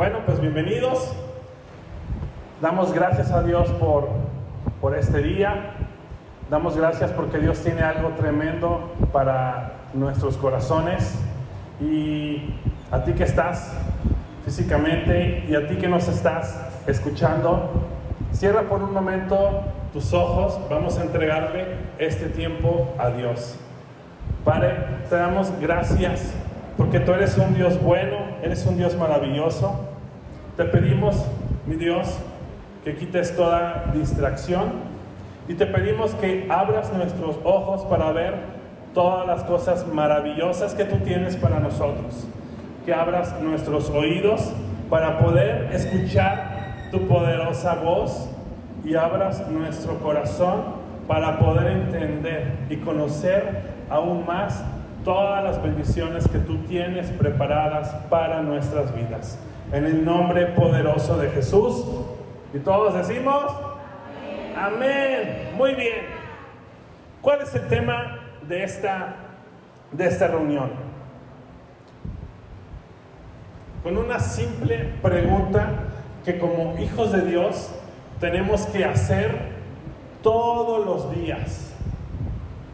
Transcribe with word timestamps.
Bueno, 0.00 0.20
pues 0.24 0.40
bienvenidos. 0.40 1.12
Damos 2.62 2.94
gracias 2.94 3.32
a 3.32 3.42
Dios 3.42 3.68
por, 3.72 4.08
por 4.80 4.96
este 4.96 5.18
día. 5.18 5.74
Damos 6.48 6.74
gracias 6.74 7.10
porque 7.10 7.36
Dios 7.36 7.62
tiene 7.62 7.82
algo 7.82 8.08
tremendo 8.12 8.94
para 9.12 9.72
nuestros 9.92 10.38
corazones. 10.38 11.18
Y 11.82 12.54
a 12.90 13.04
ti 13.04 13.12
que 13.12 13.24
estás 13.24 13.74
físicamente 14.46 15.44
y 15.46 15.54
a 15.54 15.68
ti 15.68 15.76
que 15.76 15.86
nos 15.86 16.08
estás 16.08 16.58
escuchando, 16.86 17.70
cierra 18.32 18.62
por 18.62 18.82
un 18.82 18.94
momento 18.94 19.64
tus 19.92 20.14
ojos. 20.14 20.58
Vamos 20.70 20.96
a 20.96 21.02
entregarle 21.02 21.76
este 21.98 22.30
tiempo 22.30 22.94
a 22.98 23.10
Dios. 23.10 23.58
Padre, 24.46 24.76
te 25.10 25.16
damos 25.16 25.52
gracias 25.60 26.32
porque 26.78 27.00
tú 27.00 27.12
eres 27.12 27.36
un 27.36 27.52
Dios 27.52 27.78
bueno, 27.82 28.16
eres 28.42 28.64
un 28.64 28.78
Dios 28.78 28.96
maravilloso. 28.96 29.89
Te 30.56 30.64
pedimos, 30.64 31.24
mi 31.66 31.76
Dios, 31.76 32.18
que 32.84 32.96
quites 32.96 33.36
toda 33.36 33.90
distracción 33.94 34.90
y 35.48 35.54
te 35.54 35.66
pedimos 35.66 36.14
que 36.14 36.46
abras 36.50 36.92
nuestros 36.92 37.36
ojos 37.44 37.84
para 37.86 38.12
ver 38.12 38.34
todas 38.94 39.26
las 39.26 39.44
cosas 39.44 39.86
maravillosas 39.86 40.74
que 40.74 40.84
tú 40.84 40.96
tienes 40.98 41.36
para 41.36 41.60
nosotros. 41.60 42.26
Que 42.84 42.92
abras 42.92 43.40
nuestros 43.40 43.90
oídos 43.90 44.52
para 44.88 45.18
poder 45.18 45.70
escuchar 45.72 46.88
tu 46.90 47.06
poderosa 47.06 47.74
voz 47.76 48.28
y 48.84 48.94
abras 48.94 49.48
nuestro 49.48 49.98
corazón 49.98 50.80
para 51.06 51.38
poder 51.38 51.66
entender 51.68 52.58
y 52.68 52.76
conocer 52.76 53.62
aún 53.88 54.26
más 54.26 54.64
todas 55.04 55.42
las 55.42 55.62
bendiciones 55.62 56.28
que 56.28 56.38
tú 56.38 56.58
tienes 56.68 57.10
preparadas 57.10 57.88
para 58.08 58.42
nuestras 58.42 58.94
vidas. 58.94 59.38
En 59.72 59.86
el 59.86 60.04
nombre 60.04 60.46
poderoso 60.46 61.16
de 61.16 61.30
Jesús. 61.30 61.84
Y 62.52 62.58
todos 62.58 62.94
decimos, 62.94 63.44
amén. 64.56 65.50
Muy 65.56 65.74
bien. 65.74 66.06
¿Cuál 67.22 67.42
es 67.42 67.54
el 67.54 67.68
tema 67.68 68.18
de 68.48 68.64
esta, 68.64 69.14
de 69.92 70.06
esta 70.08 70.26
reunión? 70.26 70.70
Con 73.82 73.96
una 73.96 74.18
simple 74.18 74.92
pregunta 75.00 75.70
que 76.24 76.38
como 76.38 76.76
hijos 76.78 77.12
de 77.12 77.22
Dios 77.22 77.70
tenemos 78.18 78.66
que 78.66 78.84
hacer 78.84 79.34
todos 80.22 80.84
los 80.84 81.14
días. 81.14 81.72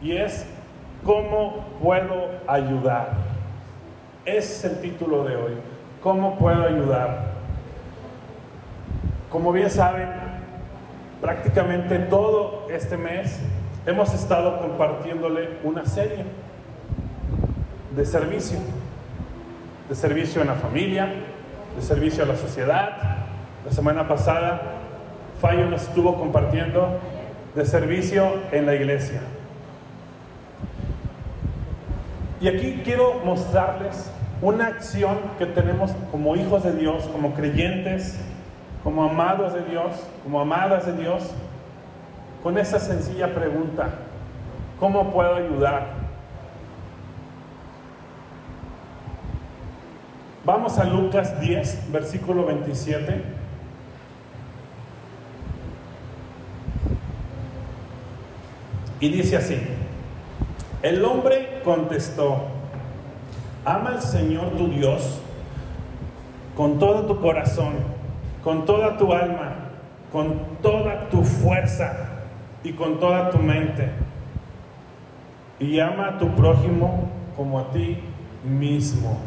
Y 0.01 0.17
es, 0.17 0.45
¿cómo 1.03 1.65
puedo 1.81 2.29
ayudar? 2.47 3.11
Es 4.25 4.65
el 4.65 4.81
título 4.81 5.23
de 5.23 5.35
hoy. 5.35 5.53
¿Cómo 6.07 6.37
puedo 6.37 6.63
ayudar? 6.65 7.33
Como 9.29 9.51
bien 9.51 9.69
saben, 9.69 10.07
prácticamente 11.19 11.99
todo 11.99 12.65
este 12.69 12.95
mes 12.95 13.37
hemos 13.85 14.13
estado 14.13 14.61
compartiéndole 14.61 15.57
una 15.65 15.85
serie 15.85 16.23
de 17.93 18.05
servicio, 18.05 18.57
de 19.89 19.95
servicio 19.95 20.41
en 20.41 20.47
la 20.47 20.53
familia, 20.53 21.13
de 21.75 21.81
servicio 21.81 22.23
a 22.23 22.27
la 22.27 22.37
sociedad. 22.37 22.89
La 23.65 23.71
semana 23.73 24.07
pasada, 24.07 24.61
Fallo 25.41 25.65
nos 25.65 25.81
estuvo 25.89 26.15
compartiendo 26.15 27.01
de 27.53 27.65
servicio 27.65 28.31
en 28.53 28.65
la 28.65 28.75
iglesia. 28.75 29.19
Y 32.39 32.47
aquí 32.47 32.81
quiero 32.85 33.15
mostrarles 33.25 34.09
una 34.41 34.67
acción 34.67 35.17
que 35.37 35.45
tenemos 35.45 35.91
como 36.11 36.35
hijos 36.35 36.63
de 36.63 36.73
Dios, 36.73 37.03
como 37.11 37.33
creyentes, 37.33 38.19
como 38.83 39.03
amados 39.03 39.53
de 39.53 39.63
Dios, 39.63 39.91
como 40.23 40.39
amadas 40.39 40.85
de 40.85 40.93
Dios, 40.93 41.31
con 42.43 42.57
esa 42.57 42.79
sencilla 42.79 43.33
pregunta, 43.33 43.89
¿cómo 44.79 45.11
puedo 45.11 45.35
ayudar? 45.35 46.07
Vamos 50.45 50.77
a 50.77 50.85
Lucas 50.85 51.41
10, 51.41 51.91
versículo 51.91 52.45
27. 52.45 53.21
Y 58.99 59.09
dice 59.09 59.35
así, 59.35 59.59
el 60.81 61.03
hombre 61.03 61.59
contestó, 61.63 62.56
ama 63.67 63.89
al 63.89 64.01
Señor 64.01 64.51
tu 64.51 64.69
Dios 64.69 65.19
con 66.55 66.79
todo 66.79 67.05
tu 67.05 67.19
corazón, 67.19 67.73
con 68.41 68.65
toda 68.65 68.97
tu 68.97 69.11
alma, 69.11 69.55
con 70.11 70.39
toda 70.61 71.09
tu 71.09 71.21
fuerza 71.21 71.93
y 72.63 72.71
con 72.71 72.99
toda 72.99 73.29
tu 73.29 73.39
mente. 73.39 73.91
Y 75.59 75.79
ama 75.81 76.09
a 76.09 76.17
tu 76.17 76.33
prójimo 76.33 77.09
como 77.35 77.59
a 77.59 77.71
ti 77.71 77.99
mismo. 78.43 79.17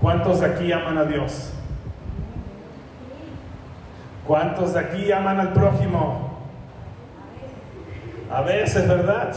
¿Cuántos 0.00 0.40
de 0.40 0.46
aquí 0.46 0.70
aman 0.70 0.98
a 0.98 1.04
Dios? 1.04 1.52
¿Cuántos 4.26 4.74
de 4.74 4.80
aquí 4.80 5.10
aman 5.10 5.40
al 5.40 5.52
prójimo? 5.52 6.30
A 8.30 8.42
veces, 8.42 8.86
¿verdad? 8.86 9.32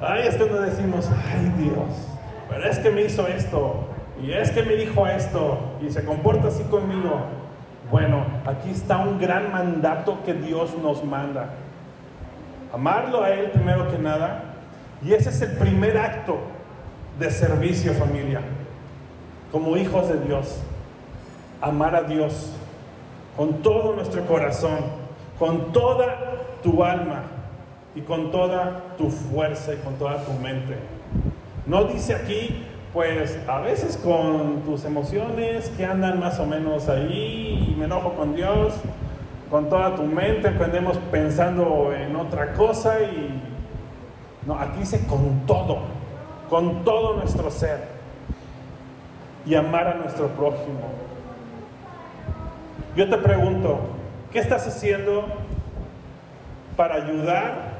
Ay, 0.00 0.28
es 0.28 0.36
cuando 0.36 0.60
decimos, 0.60 1.08
ay 1.10 1.52
Dios, 1.58 2.15
pero 2.48 2.68
es 2.68 2.78
que 2.78 2.90
me 2.90 3.02
hizo 3.02 3.26
esto, 3.26 3.86
y 4.22 4.32
es 4.32 4.50
que 4.50 4.62
me 4.62 4.74
dijo 4.74 5.06
esto, 5.06 5.58
y 5.80 5.90
se 5.90 6.04
comporta 6.04 6.48
así 6.48 6.62
conmigo. 6.64 7.20
Bueno, 7.90 8.24
aquí 8.46 8.70
está 8.70 8.98
un 8.98 9.18
gran 9.18 9.52
mandato 9.52 10.18
que 10.24 10.34
Dios 10.34 10.76
nos 10.82 11.04
manda. 11.04 11.50
Amarlo 12.72 13.22
a 13.22 13.30
Él 13.30 13.50
primero 13.50 13.90
que 13.90 13.98
nada, 13.98 14.42
y 15.02 15.12
ese 15.12 15.30
es 15.30 15.40
el 15.42 15.52
primer 15.52 15.98
acto 15.98 16.38
de 17.18 17.30
servicio 17.30 17.92
familia, 17.94 18.40
como 19.52 19.76
hijos 19.76 20.08
de 20.08 20.18
Dios. 20.20 20.60
Amar 21.60 21.94
a 21.94 22.02
Dios 22.02 22.52
con 23.36 23.62
todo 23.62 23.94
nuestro 23.94 24.24
corazón, 24.26 24.78
con 25.38 25.72
toda 25.72 26.16
tu 26.62 26.82
alma 26.82 27.22
y 27.94 28.00
con 28.00 28.30
toda 28.30 28.94
tu 28.98 29.10
fuerza 29.10 29.74
y 29.74 29.76
con 29.78 29.94
toda 29.94 30.24
tu 30.24 30.32
mente. 30.32 30.76
No 31.66 31.84
dice 31.84 32.14
aquí, 32.14 32.64
pues 32.92 33.38
a 33.48 33.58
veces 33.58 33.96
con 33.96 34.62
tus 34.62 34.84
emociones 34.84 35.68
que 35.76 35.84
andan 35.84 36.20
más 36.20 36.38
o 36.38 36.46
menos 36.46 36.88
ahí 36.88 37.72
y 37.72 37.74
me 37.76 37.86
enojo 37.86 38.12
con 38.12 38.36
Dios, 38.36 38.74
con 39.50 39.68
toda 39.68 39.96
tu 39.96 40.04
mente, 40.04 40.48
andemos 40.48 40.96
pensando 41.10 41.92
en 41.92 42.14
otra 42.16 42.52
cosa 42.52 43.00
y... 43.02 43.42
No, 44.46 44.54
aquí 44.60 44.78
dice 44.78 45.04
con 45.08 45.44
todo, 45.44 45.78
con 46.48 46.84
todo 46.84 47.16
nuestro 47.16 47.50
ser 47.50 47.80
y 49.44 49.56
amar 49.56 49.88
a 49.88 49.94
nuestro 49.94 50.28
prójimo. 50.28 50.88
Yo 52.94 53.10
te 53.10 53.16
pregunto, 53.18 53.80
¿qué 54.30 54.38
estás 54.38 54.68
haciendo 54.68 55.24
para 56.76 56.94
ayudar 56.94 57.72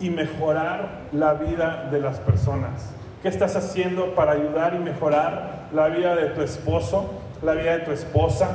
y 0.00 0.08
mejorar 0.08 1.02
la 1.12 1.34
vida 1.34 1.88
de 1.90 2.00
las 2.00 2.20
personas? 2.20 2.94
¿Qué 3.24 3.30
estás 3.30 3.56
haciendo 3.56 4.14
para 4.14 4.32
ayudar 4.32 4.74
y 4.74 4.80
mejorar 4.80 5.68
la 5.72 5.88
vida 5.88 6.14
de 6.14 6.26
tu 6.26 6.42
esposo, 6.42 7.08
la 7.42 7.54
vida 7.54 7.78
de 7.78 7.78
tu 7.78 7.90
esposa, 7.90 8.50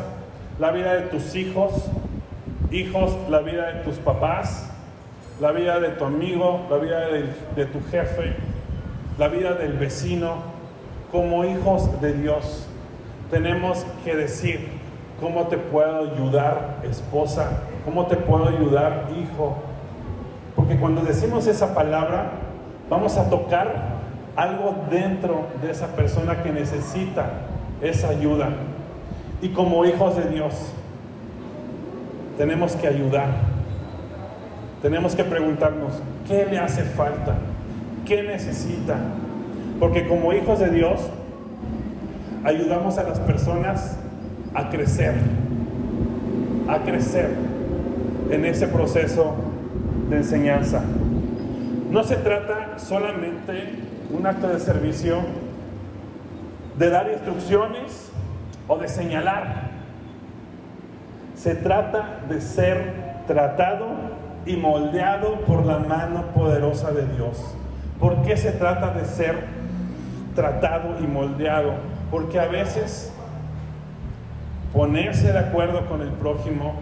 la 0.59 0.69
vida 0.69 0.94
de 0.94 1.07
tus 1.07 1.34
hijos, 1.34 1.90
hijos, 2.69 3.18
la 3.31 3.40
vida 3.40 3.72
de 3.72 3.79
tus 3.81 3.96
papás, 3.96 4.69
la 5.41 5.53
vida 5.53 5.79
de 5.79 5.90
tu 5.90 6.06
amigo, 6.06 6.68
la 6.69 6.78
vida 6.78 7.00
de, 7.00 7.34
de 7.56 7.66
tu 7.66 7.81
jefe, 7.90 8.35
la 9.18 9.28
vida 9.28 9.53
del 9.53 9.74
vecino? 9.74 10.35
Como 11.12 11.46
hijos 11.46 12.00
de 12.00 12.13
Dios, 12.13 12.68
tenemos 13.31 13.88
que 14.06 14.16
decir, 14.16 14.68
¿cómo 15.19 15.47
te 15.47 15.58
puedo 15.58 16.11
ayudar, 16.14 16.76
esposa? 16.84 17.64
¿Cómo 17.85 18.05
te 18.05 18.17
puedo 18.17 18.47
ayudar, 18.47 19.08
hijo? 19.20 19.55
Porque 20.55 20.78
cuando 20.78 21.02
decimos 21.02 21.47
esa 21.47 21.73
palabra, 21.73 22.34
vamos 22.88 23.17
a 23.17 23.32
tocar 23.32 23.98
algo 24.40 24.86
dentro 24.90 25.47
de 25.62 25.70
esa 25.70 25.88
persona 25.88 26.41
que 26.41 26.52
necesita 26.52 27.26
esa 27.82 28.09
ayuda. 28.09 28.50
Y 29.41 29.50
como 29.50 29.86
hijos 29.86 30.16
de 30.16 30.30
Dios, 30.30 30.53
tenemos 32.38 32.74
que 32.78 32.88
ayudar. 32.88 33.28
Tenemos 34.82 35.14
que 35.14 35.26
preguntarnos, 35.26 36.02
¿qué 36.26 36.47
le 36.50 36.58
hace 36.58 36.84
falta? 36.84 37.36
¿Qué 38.06 38.24
necesita? 38.24 38.96
Porque 39.78 40.08
como 40.08 40.32
hijos 40.32 40.59
de 40.59 40.70
Dios, 40.70 41.02
ayudamos 42.46 42.97
a 42.97 43.03
las 43.03 43.20
personas 43.20 43.97
a 44.53 44.70
crecer, 44.70 45.16
a 46.70 46.80
crecer 46.80 47.30
en 48.32 48.46
ese 48.46 48.68
proceso 48.68 49.36
de 50.09 50.18
enseñanza. 50.18 50.82
No 51.91 52.03
se 52.03 52.16
trata 52.16 52.80
solamente 52.80 53.89
un 54.09 54.26
acto 54.26 54.47
de 54.47 54.59
servicio 54.59 55.20
de 56.78 56.90
dar 56.90 57.09
instrucciones 57.11 58.11
o 58.67 58.78
de 58.78 58.88
señalar. 58.88 59.70
Se 61.35 61.56
trata 61.56 62.22
de 62.28 62.41
ser 62.41 63.23
tratado 63.28 63.88
y 64.46 64.56
moldeado 64.56 65.41
por 65.41 65.66
la 65.66 65.79
mano 65.79 66.23
poderosa 66.34 66.91
de 66.91 67.06
Dios. 67.16 67.56
¿Por 68.00 68.22
qué 68.23 68.38
se 68.38 68.52
trata 68.52 68.91
de 68.91 69.06
ser 69.06 69.46
tratado 70.35 70.96
y 71.00 71.08
moldeado? 71.08 71.73
Porque 72.09 72.40
a 72.40 72.47
veces 72.47 73.14
ponerse 74.73 75.34
de 75.34 75.40
acuerdo 75.40 75.85
con 75.88 76.02
el 76.02 76.09
prójimo, 76.09 76.76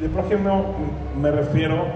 de 0.00 0.08
prójimo 0.08 0.74
me 1.18 1.30
refiero 1.30 1.86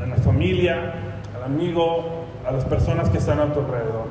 a 0.00 0.06
la 0.06 0.16
familia, 0.16 0.94
al 1.36 1.44
amigo, 1.44 2.19
a 2.46 2.52
las 2.52 2.64
personas 2.64 3.08
que 3.10 3.18
están 3.18 3.40
a 3.40 3.52
tu 3.52 3.60
alrededor. 3.60 4.06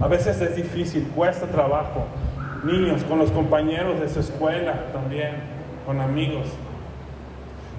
A 0.00 0.08
veces 0.08 0.40
es 0.40 0.56
difícil, 0.56 1.08
cuesta 1.14 1.46
trabajo. 1.46 2.06
Niños, 2.64 3.04
con 3.04 3.18
los 3.18 3.30
compañeros 3.30 4.00
de 4.00 4.08
su 4.08 4.20
escuela 4.20 4.86
también, 4.92 5.36
con 5.86 6.00
amigos. 6.00 6.46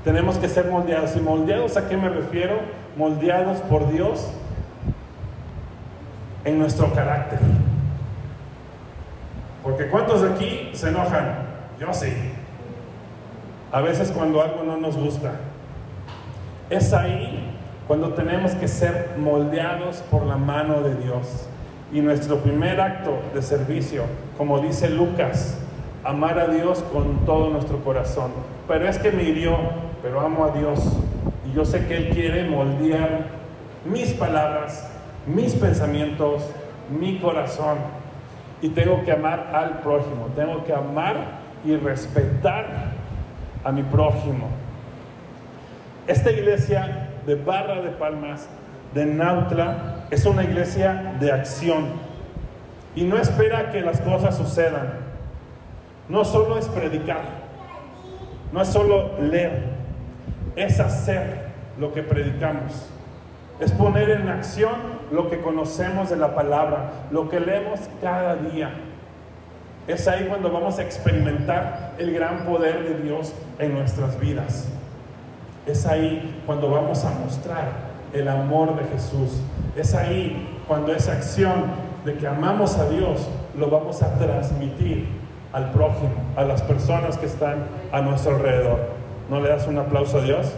Tenemos 0.04 0.38
que 0.38 0.48
ser 0.48 0.66
moldeados. 0.66 1.16
¿Y 1.16 1.20
moldeados 1.20 1.78
a 1.78 1.88
qué 1.88 1.98
me 1.98 2.10
refiero? 2.10 2.60
Moldeados 2.98 3.60
por 3.62 3.92
Dios 3.92 4.32
en 6.44 6.60
nuestro 6.60 6.92
carácter. 6.94 7.40
Porque 9.64 9.88
¿cuántos 9.88 10.22
de 10.22 10.30
aquí 10.30 10.72
se 10.74 10.90
enojan? 10.90 11.36
Yo 11.80 11.94
sí. 11.94 12.12
A 13.72 13.82
veces 13.82 14.12
cuando 14.12 14.42
algo 14.42 14.64
no 14.64 14.78
nos 14.78 14.98
gusta. 14.98 15.34
Es 16.70 16.94
ahí 16.94 17.41
cuando 17.88 18.14
tenemos 18.14 18.52
que 18.54 18.68
ser 18.68 19.16
moldeados 19.18 19.98
por 20.10 20.26
la 20.26 20.38
mano 20.38 20.82
de 20.82 20.96
Dios. 20.96 21.48
Y 21.94 22.00
nuestro 22.00 22.38
primer 22.38 22.80
acto 22.80 23.20
de 23.34 23.42
servicio, 23.42 24.04
como 24.38 24.60
dice 24.60 24.90
Lucas, 24.90 25.58
amar 26.04 26.40
a 26.40 26.48
Dios 26.48 26.84
con 26.92 27.26
todo 27.26 27.50
nuestro 27.50 27.84
corazón. 27.84 28.32
Pero 28.68 28.88
es 28.88 28.98
que 28.98 29.12
me 29.12 29.24
hirió, 29.24 29.58
pero 30.02 30.22
amo 30.22 30.46
a 30.46 30.52
Dios. 30.52 30.80
Y 31.46 31.56
yo 31.56 31.66
sé 31.66 31.86
que 31.88 31.98
Él 31.98 32.10
quiere 32.10 32.48
moldear 32.50 33.42
mis 33.86 34.14
palabras, 34.14 34.90
mis 35.26 35.54
pensamientos, 35.56 36.44
mi 36.98 37.20
corazón. 37.20 37.78
Y 38.62 38.70
tengo 38.70 39.04
que 39.04 39.12
amar 39.12 39.52
al 39.54 39.80
prójimo, 39.80 40.28
tengo 40.36 40.64
que 40.64 40.74
amar 40.74 41.42
y 41.66 41.76
respetar 41.76 42.92
a 43.64 43.72
mi 43.72 43.84
prójimo. 43.84 44.48
Esta 46.08 46.32
iglesia 46.32 47.10
de 47.26 47.36
Barra 47.36 47.82
de 47.82 47.90
Palmas, 47.90 48.48
de 48.94 49.06
Nautla, 49.06 50.06
es 50.10 50.26
una 50.26 50.44
iglesia 50.44 51.16
de 51.20 51.32
acción. 51.32 51.86
Y 52.96 53.04
no 53.04 53.18
espera 53.18 53.72
que 53.72 53.82
las 53.82 54.02
cosas 54.02 54.36
sucedan. 54.36 55.12
No 56.10 56.26
solo 56.26 56.58
es 56.58 56.68
predicar, 56.68 57.22
no 58.52 58.62
es 58.62 58.68
solo 58.68 59.18
leer, 59.20 59.64
es 60.56 60.80
hacer 60.80 61.48
lo 61.80 61.94
que 61.94 62.04
predicamos. 62.04 62.90
Es 63.62 63.72
poner 63.72 64.10
en 64.10 64.28
acción 64.28 64.74
lo 65.12 65.30
que 65.30 65.40
conocemos 65.40 66.10
de 66.10 66.18
la 66.18 66.36
palabra, 66.36 66.92
lo 67.12 67.30
que 67.30 67.40
leemos 67.40 67.80
cada 68.02 68.36
día. 68.36 68.72
Es 69.88 70.08
ahí 70.08 70.26
cuando 70.28 70.52
vamos 70.52 70.80
a 70.80 70.84
experimentar 70.84 71.94
el 71.98 72.14
gran 72.14 72.46
poder 72.46 72.84
de 72.84 73.04
Dios 73.04 73.34
en 73.60 73.74
nuestras 73.74 74.20
vidas. 74.20 74.68
Es 75.66 75.86
ahí 75.86 76.42
cuando 76.46 76.70
vamos 76.70 77.06
a 77.06 77.12
mostrar 77.12 77.92
el 78.14 78.28
amor 78.28 78.76
de 78.76 78.84
Jesús. 78.86 79.42
Es 79.76 79.94
ahí 79.94 80.60
cuando 80.68 80.94
esa 80.94 81.14
acción 81.14 81.66
de 82.04 82.16
que 82.16 82.28
amamos 82.28 82.78
a 82.78 82.90
Dios 82.90 83.28
lo 83.58 83.70
vamos 83.70 84.02
a 84.02 84.14
transmitir 84.16 85.08
al 85.54 85.72
prójimo, 85.72 86.16
a 86.36 86.44
las 86.44 86.62
personas 86.62 87.18
que 87.18 87.28
están 87.28 87.66
a 87.92 88.02
nuestro 88.02 88.36
alrededor. 88.36 88.80
¿No 89.30 89.40
le 89.40 89.50
das 89.50 89.68
un 89.68 89.78
aplauso 89.78 90.18
a 90.18 90.22
Dios? 90.22 90.52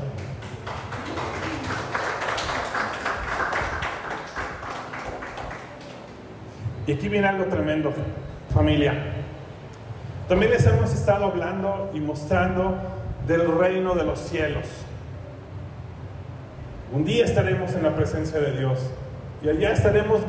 Y 6.88 6.94
aquí 6.94 7.08
viene 7.08 7.28
algo 7.28 7.46
tremendo, 7.46 7.94
familia. 8.54 8.94
También 10.28 10.52
les 10.52 10.66
hemos 10.66 10.94
estado 10.94 11.26
hablando 11.26 11.92
y 11.94 12.00
mostrando 12.00 12.76
del 13.28 13.58
reino 13.58 13.96
de 13.96 14.04
los 14.04 14.20
cielos. 14.20 14.66
Un 16.94 17.06
día 17.06 17.26
estaremos 17.26 17.74
en 17.74 17.82
la 17.82 17.96
presencia 17.96 18.40
de 18.40 18.52
Dios 18.52 18.78
y 19.44 19.50
allá 19.50 19.72
estaremos 19.72 20.22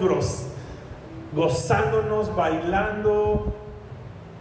gozándonos, 1.35 2.35
bailando, 2.35 3.53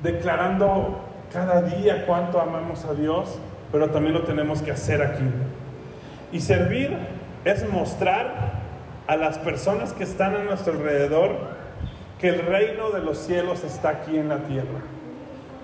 declarando 0.02 1.02
cada 1.34 1.64
día 1.64 2.06
cuánto 2.06 2.40
amamos 2.40 2.86
a 2.86 2.94
Dios, 2.94 3.38
pero 3.74 3.90
también 3.90 4.14
lo 4.14 4.22
tenemos 4.22 4.62
que 4.62 4.72
hacer 4.72 5.02
aquí. 5.02 5.26
Y 6.32 6.40
servir 6.40 6.96
es 7.44 7.70
mostrar 7.70 8.54
a 9.06 9.18
las 9.18 9.38
personas 9.38 9.92
que 9.92 10.06
están 10.06 10.34
a 10.34 10.44
nuestro 10.46 10.72
alrededor 10.72 11.32
que 12.20 12.30
el 12.30 12.46
reino 12.46 12.92
de 12.92 13.02
los 13.02 13.18
cielos 13.18 13.66
está 13.66 13.90
aquí 13.90 14.18
en 14.18 14.30
la 14.30 14.38
tierra. 14.38 14.80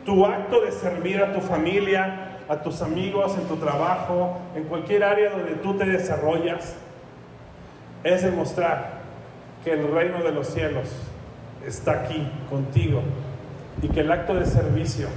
Tu 0.05 0.25
acto 0.25 0.59
de 0.59 0.73
servir 0.73 1.23
a 1.23 1.31
tu 1.31 1.39
familia, 1.39 2.28
a 2.49 2.57
tus 2.63 2.81
amigos, 2.81 3.37
en 3.37 3.47
tu 3.47 3.57
trabajo, 3.57 4.39
en 4.55 4.63
cualquier 4.63 5.03
área 5.03 5.29
donde 5.29 5.53
tú 5.53 5.77
te 5.77 5.85
desarrollas, 5.85 6.75
es 8.03 8.23
demostrar 8.23 8.99
que 9.63 9.73
el 9.73 9.91
reino 9.91 10.23
de 10.23 10.31
los 10.31 10.47
cielos 10.47 10.89
está 11.65 11.91
aquí 11.91 12.27
contigo 12.49 13.01
y 13.81 13.87
que 13.89 13.99
el 13.99 14.11
acto 14.11 14.33
de 14.33 14.45
servicio 14.45 15.07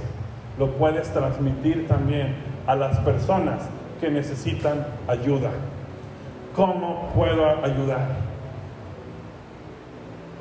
lo 0.59 0.73
puedes 0.73 1.11
transmitir 1.11 1.87
también 1.87 2.35
a 2.67 2.75
las 2.75 2.99
personas 2.99 3.63
que 3.99 4.11
necesitan 4.11 4.85
ayuda. 5.07 5.49
¿Cómo 6.55 7.09
puedo 7.15 7.47
ayudar? 7.65 8.09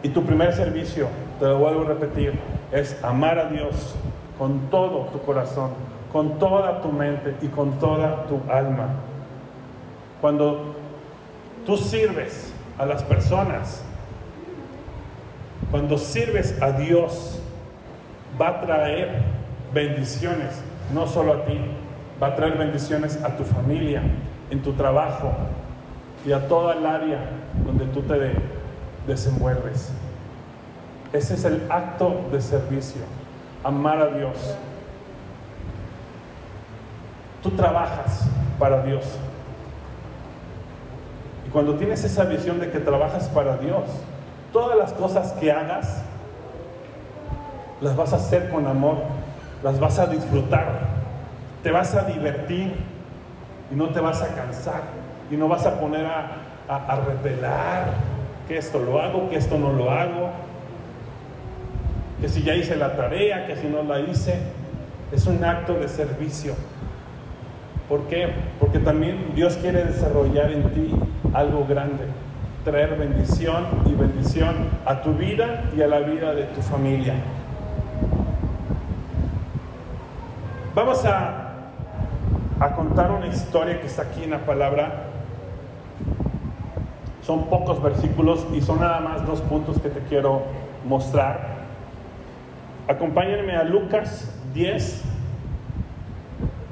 Y 0.02 0.10
tu 0.10 0.24
primer 0.24 0.52
servicio, 0.52 1.08
te 1.38 1.46
lo 1.46 1.58
vuelvo 1.58 1.82
a 1.82 1.88
repetir, 1.88 2.34
es 2.70 3.02
amar 3.02 3.38
a 3.38 3.46
Dios 3.46 3.94
con 4.36 4.68
todo 4.68 5.06
tu 5.12 5.22
corazón, 5.22 5.70
con 6.12 6.38
toda 6.38 6.80
tu 6.82 6.92
mente 6.92 7.34
y 7.40 7.48
con 7.48 7.78
toda 7.78 8.24
tu 8.26 8.40
alma. 8.50 8.88
Cuando 10.20 10.74
tú 11.64 11.76
sirves 11.76 12.52
a 12.78 12.86
las 12.86 13.02
personas, 13.02 13.82
cuando 15.70 15.96
sirves 15.96 16.60
a 16.60 16.72
Dios, 16.72 17.40
va 18.40 18.48
a 18.48 18.60
traer 18.60 19.22
bendiciones, 19.72 20.60
no 20.92 21.06
solo 21.06 21.32
a 21.32 21.44
ti, 21.44 21.58
va 22.22 22.28
a 22.28 22.34
traer 22.34 22.58
bendiciones 22.58 23.22
a 23.24 23.36
tu 23.36 23.44
familia, 23.44 24.02
en 24.50 24.62
tu 24.62 24.74
trabajo 24.74 25.32
y 26.26 26.32
a 26.32 26.46
toda 26.46 26.74
el 26.74 26.86
área 26.86 27.20
donde 27.64 27.86
tú 27.86 28.02
te 28.02 28.34
desenvuelves. 29.06 29.92
Ese 31.12 31.34
es 31.34 31.44
el 31.44 31.62
acto 31.70 32.20
de 32.30 32.40
servicio, 32.40 33.02
amar 33.64 33.98
a 33.98 34.08
Dios. 34.08 34.56
Tú 37.42 37.50
trabajas 37.50 38.26
para 38.58 38.82
Dios. 38.82 39.04
Y 41.46 41.50
cuando 41.50 41.74
tienes 41.74 42.04
esa 42.04 42.24
visión 42.24 42.60
de 42.60 42.70
que 42.70 42.78
trabajas 42.78 43.28
para 43.28 43.56
Dios, 43.56 43.84
todas 44.52 44.76
las 44.76 44.92
cosas 44.92 45.32
que 45.32 45.50
hagas, 45.50 46.02
las 47.80 47.96
vas 47.96 48.12
a 48.12 48.16
hacer 48.16 48.48
con 48.50 48.66
amor, 48.66 48.98
las 49.62 49.80
vas 49.80 49.98
a 49.98 50.06
disfrutar, 50.06 50.66
te 51.62 51.70
vas 51.70 51.94
a 51.94 52.04
divertir 52.04 52.74
y 53.70 53.74
no 53.74 53.88
te 53.88 54.00
vas 54.00 54.22
a 54.22 54.28
cansar 54.28 54.82
y 55.30 55.36
no 55.36 55.48
vas 55.48 55.66
a 55.66 55.80
poner 55.80 56.06
a, 56.06 56.26
a, 56.68 57.84
que 58.46 58.58
esto 58.58 58.78
lo 58.78 59.00
hago, 59.00 59.28
que 59.30 59.36
esto 59.36 59.58
no 59.58 59.72
lo 59.72 59.90
hago, 59.90 60.30
que 62.20 62.28
si 62.28 62.42
ya 62.42 62.54
hice 62.54 62.76
la 62.76 62.96
tarea, 62.96 63.46
que 63.46 63.56
si 63.56 63.66
no 63.66 63.82
la 63.82 64.00
hice, 64.00 64.34
es 65.10 65.26
un 65.26 65.42
acto 65.44 65.74
de 65.74 65.88
servicio. 65.88 66.54
¿Por 67.88 68.06
qué? 68.08 68.28
Porque 68.58 68.78
también 68.78 69.32
Dios 69.34 69.56
quiere 69.56 69.84
desarrollar 69.84 70.50
en 70.50 70.70
ti 70.70 70.90
algo 71.34 71.66
grande, 71.66 72.04
traer 72.64 72.96
bendición 72.96 73.66
y 73.86 73.94
bendición 73.94 74.54
a 74.86 75.02
tu 75.02 75.12
vida 75.14 75.64
y 75.76 75.82
a 75.82 75.86
la 75.86 76.00
vida 76.00 76.34
de 76.34 76.44
tu 76.44 76.62
familia. 76.62 77.14
Vamos 80.74 81.04
a, 81.04 81.70
a 82.60 82.74
contar 82.74 83.10
una 83.10 83.26
historia 83.26 83.80
que 83.80 83.86
está 83.86 84.02
aquí 84.02 84.24
en 84.24 84.30
la 84.30 84.38
palabra 84.46 85.12
son 87.22 87.44
pocos 87.44 87.80
versículos 87.82 88.44
y 88.52 88.60
son 88.60 88.80
nada 88.80 89.00
más 89.00 89.24
dos 89.24 89.40
puntos 89.42 89.78
que 89.80 89.88
te 89.88 90.00
quiero 90.00 90.42
mostrar. 90.84 91.62
Acompáñenme 92.88 93.54
a 93.56 93.62
Lucas 93.62 94.34
10, 94.54 95.04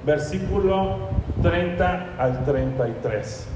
versículo 0.04 1.10
30 1.42 2.06
al 2.18 2.44
33. 2.44 3.48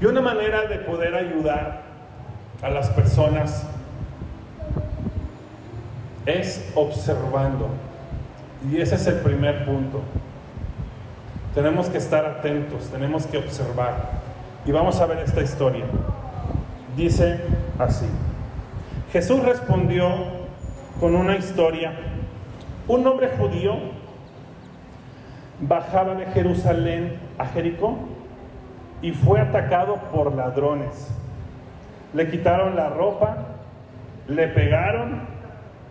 Y 0.00 0.06
una 0.06 0.20
manera 0.20 0.66
de 0.66 0.78
poder 0.78 1.14
ayudar 1.14 1.82
a 2.62 2.70
las 2.70 2.90
personas 2.90 3.66
es 6.26 6.70
observando. 6.74 7.68
Y 8.70 8.80
ese 8.80 8.94
es 8.94 9.06
el 9.06 9.16
primer 9.16 9.64
punto. 9.64 10.00
Tenemos 11.54 11.88
que 11.88 11.98
estar 11.98 12.24
atentos, 12.24 12.88
tenemos 12.90 13.26
que 13.26 13.38
observar. 13.38 14.24
Y 14.66 14.72
vamos 14.72 15.00
a 15.00 15.06
ver 15.06 15.18
esta 15.18 15.42
historia. 15.42 15.84
Dice 16.96 17.40
así. 17.78 18.06
Jesús 19.12 19.40
respondió 19.44 20.08
con 20.98 21.14
una 21.14 21.36
historia. 21.36 21.92
Un 22.86 23.06
hombre 23.06 23.30
judío 23.38 23.76
bajaba 25.60 26.14
de 26.16 26.26
Jerusalén 26.26 27.18
a 27.38 27.46
Jericó 27.46 27.96
y 29.00 29.12
fue 29.12 29.40
atacado 29.40 29.96
por 30.12 30.34
ladrones. 30.34 31.10
Le 32.12 32.30
quitaron 32.30 32.76
la 32.76 32.90
ropa, 32.90 33.38
le 34.28 34.48
pegaron 34.48 35.22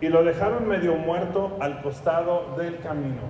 y 0.00 0.08
lo 0.08 0.22
dejaron 0.22 0.68
medio 0.68 0.94
muerto 0.94 1.56
al 1.60 1.82
costado 1.82 2.54
del 2.56 2.78
camino. 2.78 3.22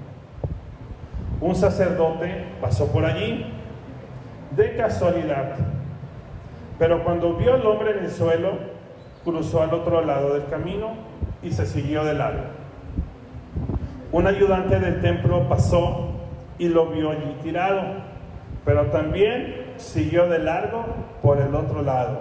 Un 1.40 1.54
sacerdote 1.54 2.44
pasó 2.61 2.92
por 2.92 3.06
allí 3.06 3.47
de 4.54 4.76
casualidad, 4.76 5.56
pero 6.78 7.02
cuando 7.02 7.35
vio 7.35 7.54
al 7.54 7.66
hombre 7.66 7.92
en 7.92 8.04
el 8.04 8.11
suelo, 8.11 8.59
cruzó 9.25 9.62
al 9.62 9.73
otro 9.73 10.04
lado 10.04 10.35
del 10.35 10.47
camino 10.49 10.92
y 11.42 11.50
se 11.50 11.64
siguió 11.64 12.04
de 12.04 12.14
largo. 12.14 12.63
Un 14.14 14.28
ayudante 14.28 14.78
del 14.78 15.00
templo 15.00 15.49
pasó 15.49 16.11
y 16.56 16.68
lo 16.68 16.87
vio 16.87 17.11
allí 17.11 17.37
tirado, 17.42 17.83
pero 18.64 18.87
también 18.92 19.73
siguió 19.76 20.28
de 20.28 20.38
largo 20.38 20.85
por 21.21 21.40
el 21.40 21.52
otro 21.52 21.83
lado. 21.83 22.21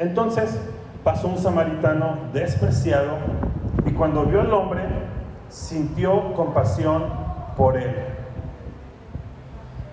Entonces 0.00 0.60
pasó 1.04 1.28
un 1.28 1.38
samaritano 1.38 2.18
despreciado 2.32 3.12
y 3.86 3.92
cuando 3.92 4.24
vio 4.24 4.40
al 4.40 4.52
hombre 4.52 4.82
sintió 5.50 6.32
compasión 6.32 7.04
por 7.56 7.76
él. 7.76 7.94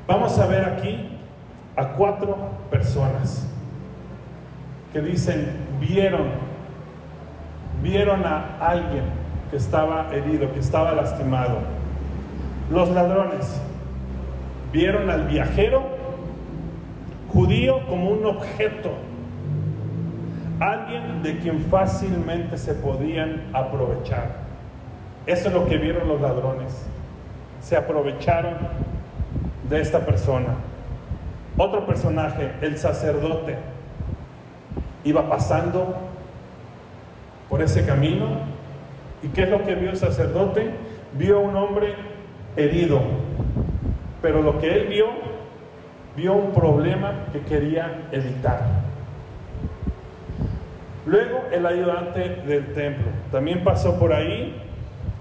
Vamos 0.08 0.40
a 0.40 0.48
ver 0.48 0.66
aquí 0.66 1.20
a 1.76 1.90
cuatro 1.90 2.36
personas 2.72 3.48
que 4.92 5.02
dicen, 5.02 5.52
vieron, 5.80 6.30
vieron 7.84 8.26
a 8.26 8.58
alguien 8.60 9.21
que 9.52 9.58
estaba 9.58 10.08
herido, 10.14 10.52
que 10.54 10.60
estaba 10.60 10.94
lastimado. 10.94 11.58
Los 12.72 12.90
ladrones 12.90 13.62
vieron 14.72 15.10
al 15.10 15.28
viajero 15.28 15.84
judío 17.32 17.86
como 17.88 18.10
un 18.10 18.26
objeto, 18.26 18.92
alguien 20.60 21.22
de 21.22 21.40
quien 21.40 21.66
fácilmente 21.66 22.58
se 22.58 22.74
podían 22.74 23.44
aprovechar. 23.54 24.42
Eso 25.26 25.50
es 25.50 25.54
lo 25.54 25.68
que 25.68 25.78
vieron 25.78 26.08
los 26.08 26.20
ladrones. 26.20 26.86
Se 27.62 27.78
aprovecharon 27.78 28.56
de 29.70 29.82
esta 29.82 30.00
persona. 30.00 30.56
Otro 31.58 31.86
personaje, 31.86 32.54
el 32.62 32.78
sacerdote, 32.78 33.58
iba 35.04 35.30
pasando 35.30 35.96
por 37.50 37.62
ese 37.62 37.86
camino. 37.86 38.61
¿Y 39.24 39.28
qué 39.30 39.44
es 39.44 39.50
lo 39.50 39.64
que 39.64 39.76
vio 39.76 39.92
el 39.92 39.98
sacerdote? 39.98 40.72
Vio 41.14 41.40
un 41.40 41.56
hombre 41.56 41.94
herido, 42.56 43.02
pero 44.22 44.42
lo 44.42 44.60
que 44.60 44.74
él 44.74 44.88
vio, 44.88 45.06
vio 46.16 46.34
un 46.34 46.52
problema 46.52 47.26
que 47.32 47.42
quería 47.42 48.08
evitar. 48.12 48.62
Luego 51.06 51.44
el 51.52 51.66
ayudante 51.66 52.42
del 52.46 52.74
templo 52.74 53.08
también 53.32 53.64
pasó 53.64 53.98
por 53.98 54.14
ahí 54.14 54.56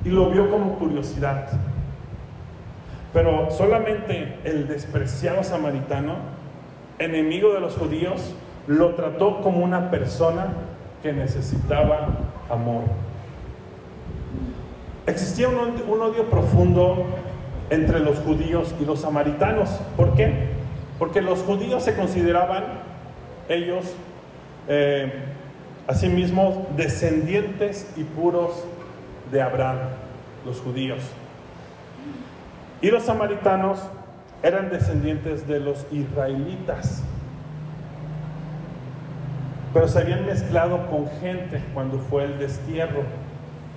y 0.05 0.11
lo 0.11 0.31
vio 0.31 0.51
como 0.51 0.79
curiosidad. 0.79 1.49
Pero 3.13 3.51
solamente 3.51 4.39
el 4.45 4.69
despreciado 4.69 5.43
samaritano, 5.43 6.17
enemigo 6.99 7.53
de 7.53 7.61
los 7.61 7.77
judíos, 7.77 8.35
lo 8.67 8.91
trató 8.95 9.41
como 9.41 9.65
una 9.65 9.91
persona 9.91 10.49
que 11.03 11.13
necesitaba 11.13 12.09
amor. 12.49 12.83
Existía 15.11 15.49
un, 15.49 16.01
odio 16.01 16.31
profundo 16.31 17.05
entre 17.69 17.99
los 17.99 18.21
judíos 18.21 18.73
y 18.81 18.85
los 18.85 19.01
samaritanos. 19.01 19.69
¿Por 19.97 20.15
qué? 20.15 20.51
Porque 21.01 21.21
los 21.21 21.41
judíos 21.41 21.83
se 21.83 21.97
consideraban 21.97 22.63
ellos, 23.49 23.87
eh, 24.69 25.13
asimismo, 25.89 26.69
descendientes 26.77 27.93
y 27.97 28.05
puros 28.05 28.65
de 29.33 29.43
Abraham, 29.43 29.79
los 30.47 30.61
judíos. 30.61 31.03
Y 32.81 32.93
los 32.93 33.03
samaritanos 33.03 33.81
eran 34.45 34.71
descendientes 34.71 35.49
de 35.49 35.59
los 35.59 35.89
israelitas. 35.91 37.03
Pero 39.75 39.89
se 39.89 39.99
habían 39.99 40.25
mezclado 40.25 40.87
con 40.89 41.09
gente 41.21 41.61
cuando 41.75 41.99
fue 41.99 42.27
el 42.27 42.39
destierro. 42.39 43.03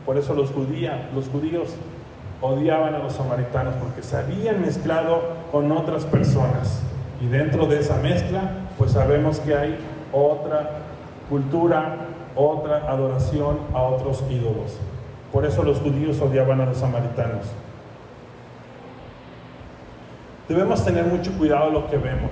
Por 0.05 0.17
eso 0.17 0.33
los, 0.33 0.51
judíos 0.51 1.69
odiaban 2.41 2.93
a 2.93 3.00
los 3.00 3.13
samaritanos, 3.13 3.75
porque 3.75 4.03
se 4.03 4.17
habían 4.17 4.62
mezclado 4.62 5.22
con 5.51 5.72
otras 5.72 6.05
personas. 6.05 6.81
Y 7.22 7.27
dentro 7.27 7.65
de 7.67 7.79
esa 7.79 7.98
mezcla, 7.98 8.41
pues 8.77 8.91
sabemos 8.91 9.39
que 9.39 9.55
hay 9.55 9.77
otra 10.12 10.72
cultura, 11.29 11.95
otra 12.36 12.89
adoración 12.89 13.60
a 13.74 13.81
otros 13.81 14.24
ídolos. 14.29 14.77
Por 15.31 15.45
eso 15.45 15.63
los 15.63 15.79
judíos 15.79 16.19
odiaban 16.19 16.60
a 16.60 16.65
los 16.65 16.77
samaritanos. 16.77 17.48
Debemos 20.50 20.83
tener 20.83 21.05
mucho 21.05 21.31
cuidado 21.38 21.69
lo 21.69 21.88
que 21.88 21.98
vemos. 21.98 22.31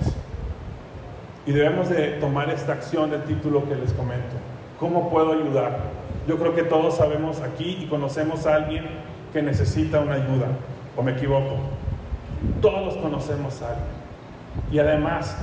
Y 1.46 1.52
debemos 1.52 1.88
de 1.88 2.18
tomar 2.20 2.50
esta 2.50 2.74
acción 2.74 3.10
del 3.10 3.24
título 3.24 3.66
que 3.68 3.74
les 3.74 3.92
comento. 3.94 4.36
¿Cómo 4.78 5.08
puedo 5.10 5.32
ayudar? 5.32 6.01
Yo 6.26 6.38
creo 6.38 6.54
que 6.54 6.62
todos 6.62 6.96
sabemos 6.96 7.40
aquí 7.40 7.78
y 7.82 7.86
conocemos 7.86 8.46
a 8.46 8.54
alguien 8.56 8.84
que 9.32 9.42
necesita 9.42 10.00
una 10.00 10.14
ayuda. 10.14 10.46
¿O 10.96 11.02
me 11.02 11.12
equivoco? 11.12 11.56
Todos 12.60 12.96
conocemos 12.98 13.60
a 13.62 13.68
alguien. 13.68 14.02
Y 14.70 14.78
además, 14.78 15.36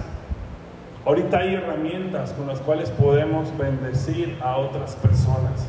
ahorita 1.06 1.40
hay 1.40 1.56
herramientas 1.56 2.34
con 2.34 2.48
las 2.48 2.60
cuales 2.60 2.92
podemos 2.92 3.56
bendecir 3.58 4.38
a 4.42 4.58
otras 4.58 4.96
personas. 4.96 5.68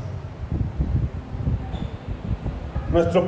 Nuestro 2.93 3.26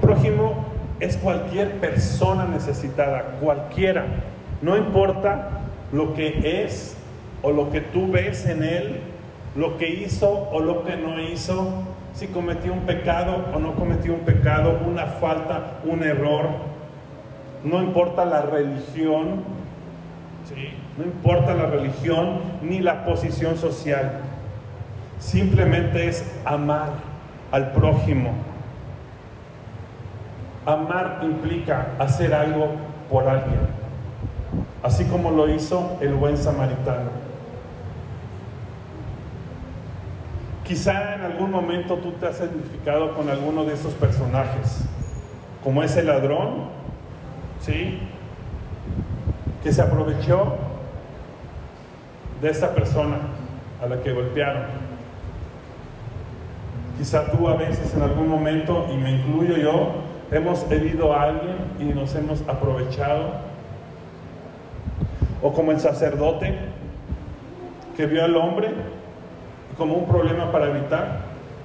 prójimo 0.00 0.64
es 1.00 1.16
cualquier 1.16 1.80
persona 1.80 2.44
necesitada, 2.44 3.36
cualquiera. 3.40 4.04
No 4.62 4.76
importa 4.76 5.62
lo 5.92 6.14
que 6.14 6.62
es 6.64 6.96
o 7.42 7.50
lo 7.50 7.70
que 7.70 7.80
tú 7.80 8.10
ves 8.10 8.46
en 8.46 8.62
él, 8.62 9.00
lo 9.54 9.78
que 9.78 9.88
hizo 9.88 10.48
o 10.52 10.60
lo 10.60 10.84
que 10.84 10.96
no 10.96 11.20
hizo, 11.20 11.68
si 12.14 12.28
cometió 12.28 12.72
un 12.72 12.80
pecado 12.80 13.46
o 13.54 13.58
no 13.58 13.74
cometió 13.74 14.14
un 14.14 14.20
pecado, 14.20 14.78
una 14.86 15.06
falta, 15.06 15.78
un 15.84 16.02
error. 16.02 16.48
No 17.64 17.82
importa 17.82 18.24
la 18.24 18.42
religión, 18.42 19.42
no 20.96 21.04
importa 21.04 21.54
la 21.54 21.66
religión 21.66 22.40
ni 22.62 22.80
la 22.80 23.04
posición 23.04 23.56
social. 23.56 24.20
Simplemente 25.18 26.08
es 26.08 26.24
amar 26.44 26.90
al 27.52 27.72
prójimo. 27.72 28.32
Amar 30.64 31.20
implica 31.22 31.88
hacer 31.98 32.34
algo 32.34 32.68
por 33.10 33.28
alguien 33.28 33.80
así 34.82 35.04
como 35.04 35.30
lo 35.30 35.48
hizo 35.48 35.98
el 36.00 36.14
buen 36.14 36.36
samaritano. 36.36 37.29
Quizá 40.70 41.16
en 41.16 41.22
algún 41.22 41.50
momento 41.50 41.96
tú 41.96 42.12
te 42.12 42.28
has 42.28 42.38
identificado 42.38 43.12
con 43.14 43.28
alguno 43.28 43.64
de 43.64 43.74
esos 43.74 43.92
personajes, 43.94 44.84
como 45.64 45.82
ese 45.82 46.04
ladrón, 46.04 46.66
¿sí? 47.60 47.98
Que 49.64 49.72
se 49.72 49.82
aprovechó 49.82 50.58
de 52.40 52.50
esta 52.50 52.72
persona 52.72 53.16
a 53.82 53.86
la 53.88 54.00
que 54.00 54.12
golpearon. 54.12 54.62
Quizá 56.98 57.32
tú 57.32 57.48
a 57.48 57.56
veces 57.56 57.92
en 57.92 58.02
algún 58.02 58.28
momento, 58.28 58.86
y 58.92 58.96
me 58.96 59.10
incluyo 59.10 59.56
yo, 59.56 59.94
hemos 60.30 60.70
herido 60.70 61.12
a 61.12 61.24
alguien 61.24 61.56
y 61.80 61.84
nos 61.86 62.14
hemos 62.14 62.42
aprovechado 62.42 63.32
o 65.42 65.52
como 65.52 65.72
el 65.72 65.80
sacerdote 65.80 66.56
que 67.96 68.06
vio 68.06 68.24
al 68.24 68.36
hombre 68.36 68.72
como 69.80 69.94
un 69.94 70.06
problema 70.06 70.52
para 70.52 70.66
evitar. 70.66 71.20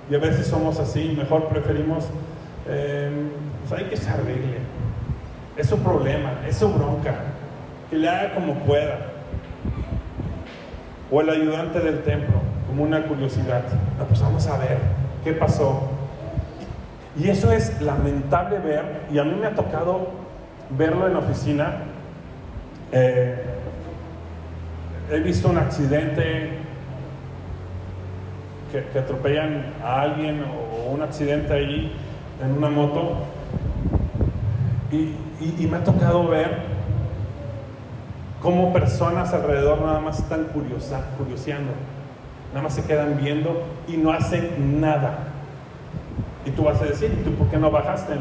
Y 0.09 0.15
a 0.15 0.19
veces 0.19 0.47
somos 0.47 0.79
así, 0.79 1.13
mejor 1.17 1.49
preferimos, 1.49 2.05
eh, 2.65 3.11
pues 3.67 3.81
hay 3.81 3.89
que 3.89 3.97
se 3.97 4.09
arregle. 4.09 4.59
Es 5.57 5.67
su 5.67 5.77
problema, 5.79 6.31
es 6.47 6.55
su 6.55 6.69
bronca. 6.69 7.13
Que 7.89 7.97
le 7.97 8.07
haga 8.07 8.33
como 8.33 8.53
pueda. 8.59 8.99
O 11.11 11.19
el 11.19 11.29
ayudante 11.29 11.81
del 11.81 12.03
templo, 12.03 12.35
como 12.67 12.83
una 12.83 13.03
curiosidad. 13.03 13.63
Ah, 13.99 14.05
pues 14.07 14.21
vamos 14.21 14.47
a 14.47 14.57
ver 14.59 14.77
¿Qué 15.25 15.33
pasó? 15.33 15.89
Y 17.17 17.29
eso 17.29 17.51
es 17.51 17.81
lamentable 17.81 18.59
ver, 18.59 19.01
y 19.11 19.17
a 19.17 19.23
mí 19.23 19.35
me 19.41 19.47
ha 19.47 19.55
tocado 19.55 20.09
verlo 20.69 21.07
en 21.07 21.13
la 21.13 21.19
oficina. 21.19 21.77
Eh, 22.91 23.35
he 25.11 25.19
visto 25.19 25.49
un 25.49 25.57
accidente 25.57 26.64
que, 28.91 28.99
atropellan 28.99 29.73
a 29.83 30.01
alguien 30.01 30.43
o 30.43 30.91
un 30.91 31.01
accidente 31.01 31.53
ahí 31.53 31.91
en 32.43 32.57
una 32.57 32.69
moto 32.69 33.17
y, 34.91 35.15
me 35.67 35.77
ha 35.77 35.83
tocado 35.83 36.27
ver 36.27 36.59
cómo 38.41 38.71
personas 38.71 39.33
alrededor 39.33 39.81
nada 39.81 39.99
más 39.99 40.19
están 40.19 40.45
curiosa, 40.45 41.01
curioseando, 41.17 41.71
nada 42.49 42.63
más 42.63 42.73
se 42.73 42.83
quedan 42.83 43.17
viendo 43.21 43.63
y 43.87 43.97
no 43.97 44.11
hacen 44.11 44.79
nada. 44.79 45.17
Y 46.45 46.51
tú 46.51 46.63
vas 46.63 46.81
a 46.81 46.85
decir, 46.85 47.23
¿tú 47.23 47.31
por 47.31 47.47
qué 47.47 47.57
no 47.57 47.71
bajaste? 47.71 48.13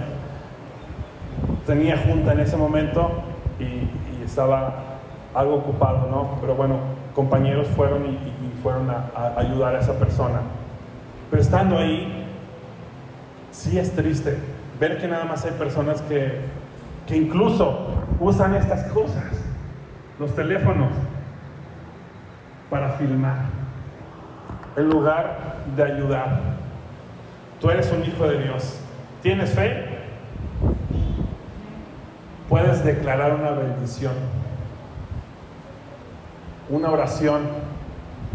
Tenía 1.66 1.98
junta 1.98 2.32
en 2.32 2.40
ese 2.40 2.56
momento 2.56 3.10
y, 3.60 3.64
y 3.64 4.22
estaba 4.24 4.74
algo 5.34 5.56
ocupado, 5.56 6.08
¿no? 6.10 6.38
Pero 6.40 6.54
bueno, 6.54 6.76
compañeros 7.14 7.68
fueron 7.68 8.04
y, 8.06 8.18
fueron 8.64 8.88
a, 8.88 9.34
ayudar 9.36 9.76
a 9.76 9.80
esa 9.80 9.92
persona. 9.92 10.40
Pero 11.30 11.42
estando 11.42 11.78
ahí, 11.78 12.26
sí 13.52 13.78
es 13.78 13.94
triste 13.94 14.38
ver 14.80 14.98
que 14.98 15.06
nada 15.06 15.26
más 15.26 15.44
hay 15.44 15.52
personas 15.52 16.00
que, 16.00 16.40
que 17.06 17.16
incluso 17.16 17.88
usan 18.18 18.54
estas 18.54 18.90
cosas, 18.90 19.24
los 20.18 20.34
teléfonos, 20.34 20.92
para 22.70 22.92
filmar, 22.92 23.36
en 24.76 24.88
lugar 24.88 25.56
de 25.76 25.82
ayudar. 25.82 26.40
Tú 27.60 27.68
eres 27.68 27.92
un 27.92 28.02
hijo 28.02 28.26
de 28.26 28.44
Dios. 28.44 28.80
¿Tienes 29.22 29.50
fe? 29.50 29.98
Puedes 32.48 32.82
declarar 32.82 33.34
una 33.34 33.50
bendición 33.50 34.14
una 36.68 36.90
oración 36.90 37.42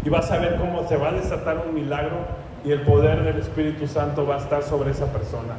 y 0.04 0.08
vas 0.08 0.30
a 0.30 0.38
ver 0.38 0.56
cómo 0.56 0.86
se 0.88 0.96
va 0.96 1.08
a 1.08 1.12
desatar 1.12 1.64
un 1.66 1.74
milagro 1.74 2.18
y 2.64 2.72
el 2.72 2.82
poder 2.82 3.22
del 3.22 3.38
Espíritu 3.38 3.86
Santo 3.86 4.26
va 4.26 4.36
a 4.36 4.38
estar 4.38 4.62
sobre 4.62 4.90
esa 4.90 5.06
persona. 5.06 5.54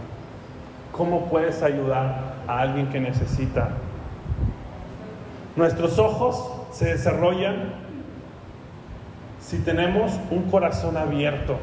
¿Cómo 0.91 1.25
puedes 1.25 1.63
ayudar 1.63 2.35
a 2.47 2.59
alguien 2.59 2.89
que 2.89 2.99
necesita? 2.99 3.69
Nuestros 5.55 5.99
ojos 5.99 6.51
se 6.71 6.85
desarrollan 6.85 7.73
si 9.39 9.59
tenemos 9.59 10.19
un 10.29 10.43
corazón 10.49 10.97
abierto. 10.97 11.57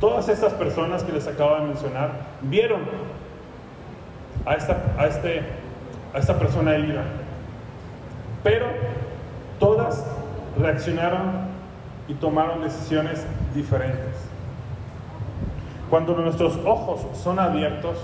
Todas 0.00 0.28
estas 0.28 0.52
personas 0.52 1.02
que 1.02 1.12
les 1.12 1.26
acabo 1.26 1.56
de 1.56 1.62
mencionar 1.62 2.10
vieron 2.42 2.82
a 4.44 4.54
esta, 4.54 4.76
a 4.98 5.06
este, 5.06 5.42
a 6.14 6.18
esta 6.18 6.38
persona 6.38 6.74
herida, 6.74 7.02
pero 8.44 8.66
Todas 9.58 10.04
reaccionaron 10.58 11.56
y 12.08 12.14
tomaron 12.14 12.62
decisiones 12.62 13.24
diferentes. 13.54 14.14
Cuando 15.90 16.14
nuestros 16.14 16.58
ojos 16.64 17.06
son 17.16 17.38
abiertos 17.38 17.96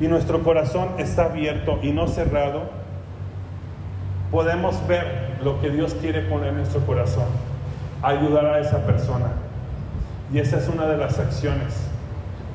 y 0.00 0.08
nuestro 0.08 0.42
corazón 0.42 0.88
está 0.98 1.26
abierto 1.26 1.78
y 1.82 1.92
no 1.92 2.08
cerrado, 2.08 2.62
podemos 4.30 4.86
ver 4.88 5.36
lo 5.44 5.60
que 5.60 5.70
Dios 5.70 5.94
quiere 5.94 6.22
poner 6.22 6.48
en 6.48 6.56
nuestro 6.56 6.80
corazón, 6.80 7.26
ayudar 8.02 8.46
a 8.46 8.58
esa 8.58 8.78
persona. 8.86 9.32
Y 10.32 10.38
esa 10.38 10.56
es 10.58 10.68
una 10.68 10.86
de 10.86 10.96
las 10.96 11.18
acciones. 11.18 11.88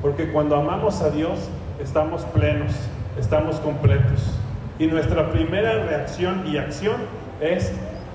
Porque 0.02 0.30
cuando 0.32 0.56
amamos 0.56 1.00
a 1.00 1.10
Dios, 1.10 1.48
estamos 1.80 2.24
plenos, 2.24 2.72
estamos 3.18 3.56
completos. 3.56 4.34
Y 4.78 4.86
nuestra 4.86 5.30
primera 5.30 5.84
reacción 5.84 6.44
y 6.46 6.56
acción 6.56 6.96
es 7.40 7.72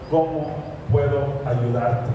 cómo 0.10 0.56
puedo 0.92 1.42
ayudarte, 1.46 2.12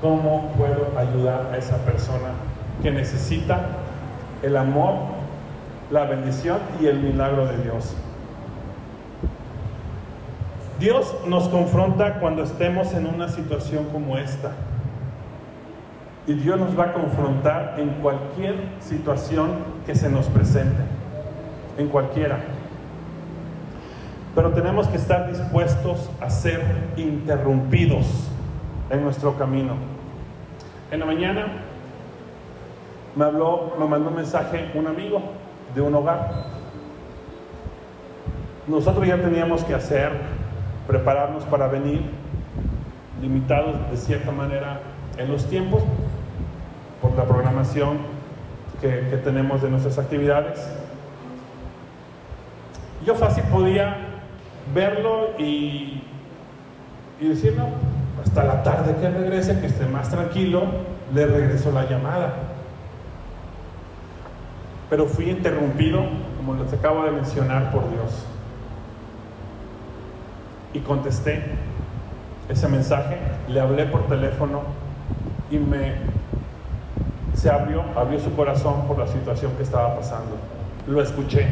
cómo 0.00 0.52
puedo 0.56 0.98
ayudar 0.98 1.50
a 1.52 1.56
esa 1.56 1.76
persona 1.78 2.30
que 2.82 2.90
necesita 2.90 3.60
el 4.42 4.56
amor, 4.56 4.94
la 5.90 6.04
bendición 6.04 6.58
y 6.80 6.86
el 6.86 7.00
milagro 7.00 7.46
de 7.46 7.58
Dios. 7.58 7.94
Dios 10.80 11.14
nos 11.28 11.48
confronta 11.48 12.18
cuando 12.18 12.42
estemos 12.42 12.92
en 12.92 13.06
una 13.06 13.28
situación 13.28 13.84
como 13.92 14.18
esta. 14.18 14.50
Y 16.26 16.34
Dios 16.34 16.58
nos 16.58 16.78
va 16.78 16.86
a 16.86 16.92
confrontar 16.92 17.76
en 17.78 17.90
cualquier 18.00 18.56
situación 18.80 19.50
que 19.86 19.94
se 19.94 20.08
nos 20.08 20.26
presente, 20.26 20.82
en 21.78 21.88
cualquiera. 21.88 22.40
Pero 24.34 24.50
tenemos 24.52 24.88
que 24.88 24.96
estar 24.96 25.28
dispuestos 25.28 26.10
a 26.20 26.30
ser 26.30 26.62
interrumpidos 26.96 28.28
en 28.90 29.02
nuestro 29.02 29.36
camino. 29.36 29.74
En 30.90 31.00
la 31.00 31.06
mañana 31.06 31.46
me 33.14 33.24
habló, 33.24 33.74
me 33.78 33.86
mandó 33.86 34.08
un 34.08 34.16
mensaje 34.16 34.70
un 34.74 34.86
amigo 34.86 35.20
de 35.74 35.80
un 35.80 35.94
hogar. 35.94 36.30
Nosotros 38.66 39.06
ya 39.06 39.20
teníamos 39.20 39.64
que 39.64 39.74
hacer, 39.74 40.12
prepararnos 40.86 41.44
para 41.44 41.66
venir, 41.66 42.02
limitados 43.20 43.76
de 43.90 43.96
cierta 43.96 44.30
manera 44.30 44.80
en 45.18 45.30
los 45.30 45.46
tiempos, 45.46 45.82
por 47.00 47.16
la 47.16 47.24
programación 47.24 47.98
que, 48.80 49.20
tenemos 49.24 49.62
de 49.62 49.70
nuestras 49.70 49.98
actividades. 49.98 50.68
Yo 53.04 53.14
fácil 53.14 53.44
podía 53.44 54.11
verlo 54.74 55.30
y, 55.38 56.02
y 57.20 57.28
decir, 57.28 57.54
no, 57.56 57.68
hasta 58.22 58.44
la 58.44 58.62
tarde 58.62 58.96
que 59.00 59.08
regrese, 59.08 59.60
que 59.60 59.66
esté 59.66 59.86
más 59.86 60.10
tranquilo, 60.10 60.62
le 61.14 61.26
regresó 61.26 61.72
la 61.72 61.88
llamada. 61.88 62.34
Pero 64.88 65.06
fui 65.06 65.30
interrumpido, 65.30 66.04
como 66.36 66.54
les 66.54 66.72
acabo 66.72 67.04
de 67.04 67.10
mencionar, 67.12 67.70
por 67.70 67.88
Dios. 67.90 68.26
Y 70.74 70.80
contesté 70.80 71.42
ese 72.48 72.68
mensaje, 72.68 73.18
le 73.48 73.60
hablé 73.60 73.86
por 73.86 74.06
teléfono 74.06 74.62
y 75.50 75.58
me 75.58 76.12
se 77.34 77.50
abrió, 77.50 77.82
abrió 77.96 78.20
su 78.20 78.34
corazón 78.36 78.86
por 78.86 78.98
la 78.98 79.06
situación 79.06 79.52
que 79.56 79.62
estaba 79.62 79.96
pasando. 79.96 80.36
Lo 80.86 81.02
escuché, 81.02 81.46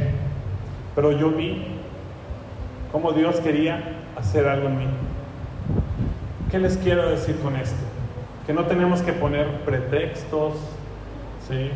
pero 0.94 1.12
yo 1.12 1.30
vi 1.30 1.79
cómo 2.92 3.12
Dios 3.12 3.36
quería 3.36 3.82
hacer 4.16 4.48
algo 4.48 4.68
en 4.68 4.78
mí. 4.78 4.86
¿Qué 6.50 6.58
les 6.58 6.76
quiero 6.76 7.08
decir 7.08 7.38
con 7.40 7.56
esto? 7.56 7.76
Que 8.46 8.52
no 8.52 8.64
tenemos 8.64 9.02
que 9.02 9.12
poner 9.12 9.46
pretextos, 9.64 10.54
¿sí? 11.48 11.70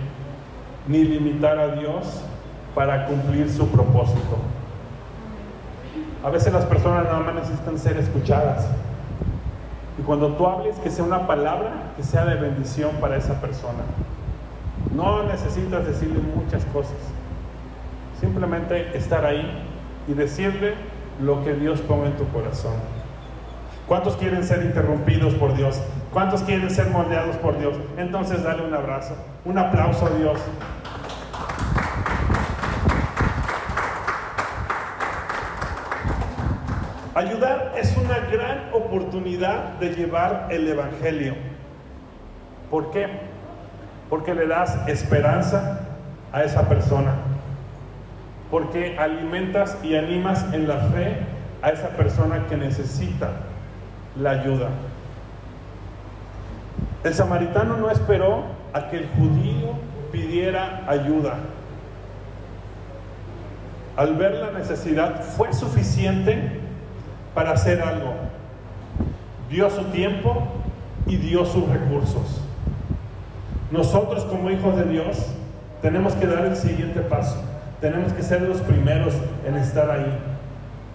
ni 0.88 1.04
limitar 1.04 1.58
a 1.58 1.76
Dios 1.76 2.22
para 2.74 3.06
cumplir 3.06 3.50
su 3.50 3.68
propósito. 3.68 4.38
A 6.24 6.30
veces 6.30 6.52
las 6.52 6.64
personas 6.64 7.04
nada 7.04 7.20
más 7.20 7.34
necesitan 7.34 7.78
ser 7.78 7.96
escuchadas. 7.98 8.66
Y 9.98 10.02
cuando 10.02 10.28
tú 10.34 10.46
hables, 10.46 10.76
que 10.76 10.90
sea 10.90 11.04
una 11.04 11.26
palabra 11.26 11.92
que 11.96 12.02
sea 12.02 12.24
de 12.24 12.34
bendición 12.34 12.90
para 13.00 13.16
esa 13.16 13.40
persona. 13.40 13.84
No 14.94 15.22
necesitas 15.24 15.86
decirle 15.86 16.18
muchas 16.34 16.64
cosas. 16.66 16.96
Simplemente 18.20 18.96
estar 18.96 19.24
ahí 19.24 19.46
y 20.08 20.14
decirle 20.14 20.74
lo 21.20 21.44
que 21.44 21.54
Dios 21.54 21.80
ponga 21.80 22.06
en 22.06 22.16
tu 22.16 22.26
corazón. 22.28 22.74
¿Cuántos 23.86 24.16
quieren 24.16 24.42
ser 24.44 24.64
interrumpidos 24.64 25.34
por 25.34 25.54
Dios? 25.54 25.80
¿Cuántos 26.12 26.42
quieren 26.42 26.70
ser 26.70 26.88
moldeados 26.88 27.36
por 27.36 27.58
Dios? 27.58 27.76
Entonces 27.98 28.42
dale 28.42 28.66
un 28.66 28.74
abrazo, 28.74 29.14
un 29.44 29.58
aplauso 29.58 30.06
a 30.06 30.10
Dios. 30.10 30.40
Ayudar 37.14 37.74
es 37.76 37.96
una 37.96 38.18
gran 38.30 38.70
oportunidad 38.72 39.74
de 39.78 39.90
llevar 39.94 40.48
el 40.50 40.66
Evangelio. 40.66 41.34
¿Por 42.70 42.90
qué? 42.90 43.06
Porque 44.10 44.34
le 44.34 44.46
das 44.46 44.76
esperanza 44.88 45.80
a 46.32 46.42
esa 46.42 46.68
persona 46.68 47.14
porque 48.54 48.96
alimentas 49.00 49.78
y 49.82 49.96
animas 49.96 50.46
en 50.52 50.68
la 50.68 50.76
fe 50.76 51.16
a 51.60 51.70
esa 51.70 51.88
persona 51.88 52.46
que 52.46 52.56
necesita 52.56 53.30
la 54.16 54.30
ayuda. 54.30 54.68
El 57.02 57.14
samaritano 57.14 57.76
no 57.76 57.90
esperó 57.90 58.44
a 58.72 58.90
que 58.90 58.98
el 58.98 59.08
judío 59.08 59.72
pidiera 60.12 60.84
ayuda. 60.86 61.34
Al 63.96 64.14
ver 64.14 64.34
la 64.34 64.56
necesidad 64.56 65.24
fue 65.24 65.52
suficiente 65.52 66.60
para 67.34 67.50
hacer 67.50 67.82
algo. 67.82 68.14
Dio 69.50 69.68
su 69.68 69.82
tiempo 69.86 70.44
y 71.08 71.16
dio 71.16 71.44
sus 71.44 71.68
recursos. 71.68 72.40
Nosotros 73.72 74.22
como 74.26 74.48
hijos 74.48 74.76
de 74.76 74.84
Dios 74.84 75.26
tenemos 75.82 76.12
que 76.14 76.28
dar 76.28 76.44
el 76.44 76.54
siguiente 76.54 77.00
paso. 77.00 77.53
Tenemos 77.80 78.12
que 78.12 78.22
ser 78.22 78.42
los 78.42 78.60
primeros 78.62 79.14
en 79.46 79.56
estar 79.56 79.90
ahí. 79.90 80.18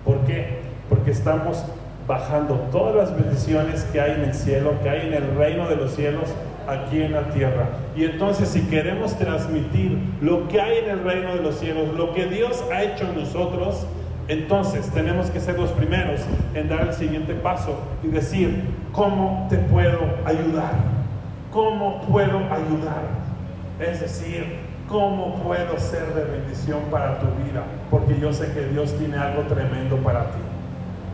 ¿Por 0.05 0.19
qué? 0.25 0.59
Porque 0.89 1.11
estamos 1.11 1.63
bajando 2.07 2.55
todas 2.71 2.95
las 2.95 3.15
bendiciones 3.15 3.83
que 3.91 4.01
hay 4.01 4.13
en 4.13 4.21
el 4.21 4.33
cielo, 4.33 4.73
que 4.81 4.89
hay 4.89 5.07
en 5.07 5.13
el 5.13 5.35
reino 5.35 5.67
de 5.69 5.75
los 5.75 5.93
cielos, 5.93 6.33
aquí 6.67 7.01
en 7.01 7.11
la 7.11 7.29
tierra. 7.29 7.69
Y 7.95 8.05
entonces 8.05 8.49
si 8.49 8.61
queremos 8.61 9.15
transmitir 9.17 9.97
lo 10.21 10.47
que 10.47 10.59
hay 10.59 10.79
en 10.79 10.89
el 10.89 11.03
reino 11.03 11.35
de 11.35 11.41
los 11.41 11.59
cielos, 11.59 11.93
lo 11.95 12.13
que 12.13 12.25
Dios 12.25 12.63
ha 12.73 12.83
hecho 12.83 13.05
en 13.05 13.19
nosotros, 13.19 13.85
entonces 14.27 14.89
tenemos 14.91 15.29
que 15.31 15.39
ser 15.39 15.57
los 15.59 15.71
primeros 15.71 16.21
en 16.53 16.69
dar 16.69 16.81
el 16.81 16.93
siguiente 16.93 17.33
paso 17.33 17.79
y 18.03 18.07
decir, 18.07 18.63
¿cómo 18.91 19.47
te 19.49 19.57
puedo 19.57 19.99
ayudar? 20.25 20.73
¿Cómo 21.51 22.01
puedo 22.01 22.37
ayudar? 22.37 23.03
Es 23.79 24.01
decir, 24.01 24.68
¿cómo 24.89 25.35
puedo 25.35 25.79
ser 25.79 26.13
de 26.15 26.25
bendición 26.25 26.79
para 26.91 27.19
tu 27.19 27.27
vida? 27.43 27.63
Porque 27.91 28.19
yo 28.19 28.33
sé 28.33 28.51
que 28.51 28.65
Dios 28.65 28.97
tiene 28.97 29.17
algo 29.17 29.43
tremendo 29.43 29.97
para 29.97 30.31
ti. 30.31 30.39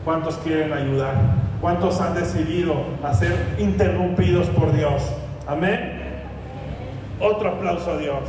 ¿Cuántos 0.06 0.38
quieren 0.38 0.72
ayudar? 0.72 1.14
¿Cuántos 1.60 2.00
han 2.00 2.16
decidido 2.16 2.76
a 3.04 3.14
ser 3.14 3.56
interrumpidos 3.60 4.48
por 4.48 4.72
Dios? 4.74 5.04
Amén. 5.46 6.24
Otro 7.20 7.50
aplauso 7.50 7.92
a 7.92 7.98
Dios. 7.98 8.22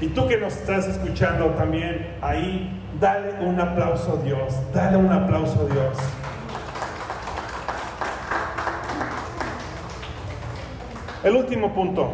Y 0.00 0.08
tú 0.08 0.26
que 0.26 0.38
nos 0.38 0.56
estás 0.56 0.86
escuchando 0.88 1.46
también 1.50 2.16
ahí, 2.22 2.80
dale 2.98 3.34
un 3.40 3.60
aplauso 3.60 4.18
a 4.18 4.24
Dios, 4.24 4.54
dale 4.74 4.96
un 4.96 5.12
aplauso 5.12 5.66
a 5.68 5.72
Dios. 5.72 6.19
El 11.22 11.36
último 11.36 11.74
punto, 11.74 12.12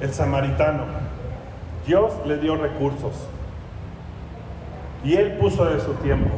el 0.00 0.12
samaritano. 0.12 0.84
Dios 1.86 2.14
le 2.26 2.38
dio 2.38 2.56
recursos 2.56 3.28
y 5.04 5.14
él 5.14 5.32
puso 5.32 5.66
de 5.66 5.80
su 5.80 5.92
tiempo. 5.94 6.30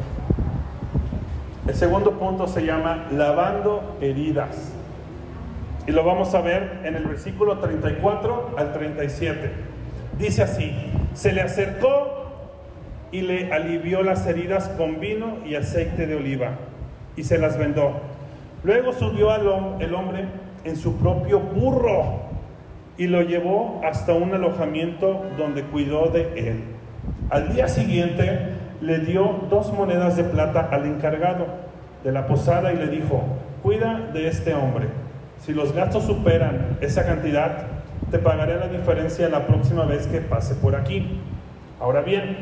El 1.67 1.73
segundo 1.73 2.19
punto 2.19 2.47
se 2.47 2.65
llama 2.65 3.07
lavando 3.11 3.97
heridas. 3.99 4.73
Y 5.87 5.91
lo 5.91 6.03
vamos 6.03 6.35
a 6.35 6.41
ver 6.41 6.81
en 6.83 6.95
el 6.95 7.05
versículo 7.05 7.57
34 7.57 8.55
al 8.57 8.73
37. 8.73 9.51
Dice 10.19 10.43
así, 10.43 10.75
se 11.13 11.31
le 11.31 11.41
acercó 11.41 12.17
y 13.11 13.21
le 13.21 13.51
alivió 13.53 14.03
las 14.03 14.27
heridas 14.27 14.67
con 14.69 14.99
vino 14.99 15.37
y 15.45 15.55
aceite 15.55 16.05
de 16.05 16.15
oliva 16.15 16.51
y 17.15 17.23
se 17.23 17.37
las 17.37 17.57
vendó. 17.57 18.01
Luego 18.67 18.91
subió 18.91 19.33
el 19.79 19.95
hombre 19.95 20.25
en 20.65 20.75
su 20.75 20.97
propio 20.97 21.39
burro 21.39 22.19
y 22.97 23.07
lo 23.07 23.21
llevó 23.21 23.79
hasta 23.85 24.11
un 24.11 24.33
alojamiento 24.33 25.23
donde 25.37 25.63
cuidó 25.63 26.07
de 26.07 26.33
él. 26.35 26.63
Al 27.29 27.53
día 27.53 27.69
siguiente 27.69 28.49
le 28.81 28.99
dio 28.99 29.45
dos 29.49 29.71
monedas 29.71 30.17
de 30.17 30.25
plata 30.25 30.67
al 30.69 30.85
encargado 30.85 31.45
de 32.03 32.11
la 32.11 32.27
posada 32.27 32.73
y 32.73 32.75
le 32.75 32.87
dijo, 32.87 33.23
cuida 33.63 34.09
de 34.11 34.27
este 34.27 34.53
hombre 34.53 34.87
si 35.39 35.53
los 35.53 35.71
gastos 35.71 36.03
superan 36.03 36.77
esa 36.81 37.05
cantidad, 37.05 37.67
te 38.11 38.19
pagaré 38.19 38.57
la 38.57 38.67
diferencia 38.67 39.29
la 39.29 39.47
próxima 39.47 39.85
vez 39.85 40.07
que 40.07 40.19
pase 40.19 40.55
por 40.55 40.75
aquí. 40.75 41.21
Ahora 41.79 42.01
bien, 42.01 42.35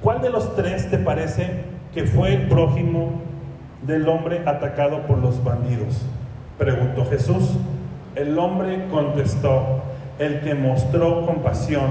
¿cuál 0.00 0.22
de 0.22 0.30
los 0.30 0.56
tres 0.56 0.90
te 0.90 0.96
parece 0.96 1.64
que 1.92 2.04
fue 2.04 2.32
el 2.32 2.48
prójimo 2.48 3.20
del 3.82 4.08
hombre 4.08 4.42
atacado 4.46 5.06
por 5.06 5.18
los 5.18 5.42
bandidos? 5.42 6.02
Preguntó 6.58 7.04
Jesús. 7.06 7.50
El 8.14 8.38
hombre 8.38 8.88
contestó, 8.90 9.82
el 10.18 10.40
que 10.40 10.54
mostró 10.54 11.26
compasión. 11.26 11.90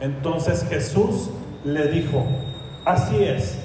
Entonces 0.00 0.66
Jesús 0.68 1.30
le 1.64 1.88
dijo, 1.88 2.24
así 2.84 3.22
es, 3.22 3.58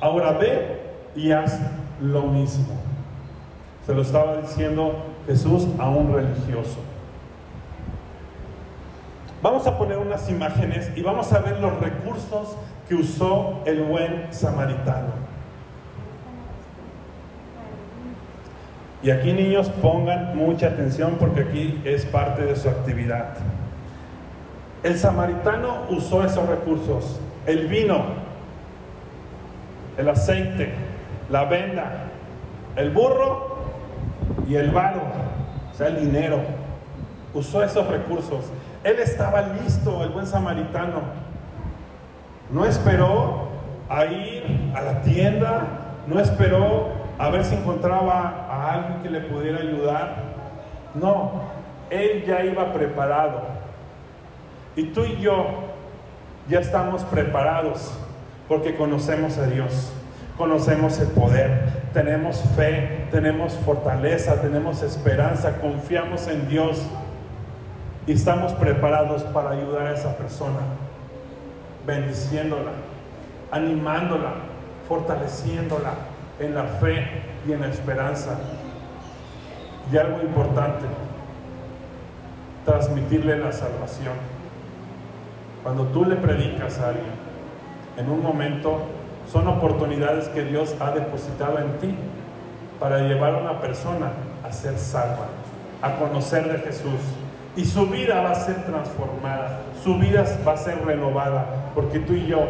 ahora 0.00 0.32
ve 0.32 0.80
y 1.14 1.32
haz 1.32 1.60
lo 2.00 2.22
mismo. 2.22 2.74
Se 3.86 3.94
lo 3.94 4.02
estaba 4.02 4.38
diciendo 4.38 4.94
Jesús 5.26 5.66
a 5.78 5.88
un 5.88 6.14
religioso. 6.14 6.78
Vamos 9.42 9.66
a 9.66 9.76
poner 9.76 9.98
unas 9.98 10.30
imágenes 10.30 10.90
y 10.94 11.02
vamos 11.02 11.32
a 11.32 11.40
ver 11.40 11.58
los 11.58 11.78
recursos 11.80 12.56
que 12.88 12.94
usó 12.94 13.60
el 13.66 13.82
buen 13.82 14.32
samaritano. 14.32 15.21
Y 19.02 19.10
aquí 19.10 19.32
niños 19.32 19.68
pongan 19.68 20.36
mucha 20.36 20.68
atención 20.68 21.16
porque 21.18 21.40
aquí 21.40 21.80
es 21.84 22.06
parte 22.06 22.42
de 22.44 22.54
su 22.54 22.68
actividad. 22.68 23.34
El 24.84 24.96
samaritano 24.96 25.86
usó 25.90 26.24
esos 26.24 26.48
recursos, 26.48 27.20
el 27.46 27.66
vino, 27.66 28.04
el 29.96 30.08
aceite, 30.08 30.72
la 31.30 31.44
venda, 31.44 32.04
el 32.76 32.90
burro 32.90 33.56
y 34.48 34.54
el 34.54 34.70
varo, 34.70 35.02
o 35.72 35.74
sea, 35.76 35.88
el 35.88 36.00
dinero, 36.00 36.38
usó 37.34 37.62
esos 37.62 37.86
recursos. 37.88 38.44
Él 38.84 38.98
estaba 39.00 39.42
listo, 39.62 40.02
el 40.04 40.10
buen 40.10 40.26
samaritano. 40.26 41.00
No 42.50 42.64
esperó 42.66 43.48
a 43.88 44.04
ir 44.06 44.72
a 44.74 44.80
la 44.80 45.02
tienda, 45.02 45.66
no 46.06 46.20
esperó 46.20 47.01
a 47.22 47.30
ver 47.30 47.44
si 47.44 47.54
encontraba 47.54 48.48
a 48.50 48.72
alguien 48.72 49.00
que 49.00 49.08
le 49.08 49.20
pudiera 49.20 49.60
ayudar. 49.60 50.16
No, 50.92 51.30
él 51.88 52.24
ya 52.26 52.44
iba 52.44 52.72
preparado. 52.72 53.42
Y 54.74 54.86
tú 54.86 55.04
y 55.04 55.20
yo 55.20 55.46
ya 56.48 56.58
estamos 56.58 57.04
preparados 57.04 57.96
porque 58.48 58.74
conocemos 58.74 59.38
a 59.38 59.46
Dios, 59.46 59.92
conocemos 60.36 60.98
el 60.98 61.06
poder, 61.08 61.82
tenemos 61.92 62.42
fe, 62.56 63.06
tenemos 63.12 63.52
fortaleza, 63.52 64.40
tenemos 64.40 64.82
esperanza, 64.82 65.60
confiamos 65.60 66.26
en 66.26 66.48
Dios 66.48 66.82
y 68.04 68.14
estamos 68.14 68.52
preparados 68.54 69.22
para 69.22 69.50
ayudar 69.50 69.86
a 69.86 69.94
esa 69.94 70.16
persona, 70.16 70.58
bendiciéndola, 71.86 72.72
animándola, 73.52 74.32
fortaleciéndola 74.88 76.11
en 76.38 76.54
la 76.54 76.64
fe 76.64 77.06
y 77.46 77.52
en 77.52 77.60
la 77.60 77.68
esperanza. 77.68 78.38
Y 79.92 79.96
algo 79.96 80.22
importante, 80.22 80.86
transmitirle 82.64 83.38
la 83.38 83.52
salvación. 83.52 84.14
Cuando 85.62 85.84
tú 85.86 86.04
le 86.04 86.16
predicas 86.16 86.78
a 86.78 86.88
alguien, 86.88 87.22
en 87.96 88.10
un 88.10 88.22
momento 88.22 88.80
son 89.30 89.46
oportunidades 89.48 90.28
que 90.28 90.44
Dios 90.44 90.74
ha 90.80 90.90
depositado 90.90 91.58
en 91.58 91.78
ti 91.78 91.94
para 92.80 93.00
llevar 93.00 93.34
a 93.34 93.38
una 93.38 93.60
persona 93.60 94.12
a 94.44 94.52
ser 94.52 94.76
salva, 94.78 95.28
a 95.80 95.94
conocer 95.96 96.50
de 96.50 96.58
Jesús. 96.58 97.00
Y 97.54 97.64
su 97.64 97.86
vida 97.86 98.22
va 98.22 98.30
a 98.30 98.34
ser 98.34 98.64
transformada, 98.64 99.60
su 99.82 99.98
vida 99.98 100.24
va 100.46 100.52
a 100.52 100.56
ser 100.56 100.84
renovada, 100.84 101.46
porque 101.74 101.98
tú 101.98 102.14
y 102.14 102.26
yo 102.26 102.40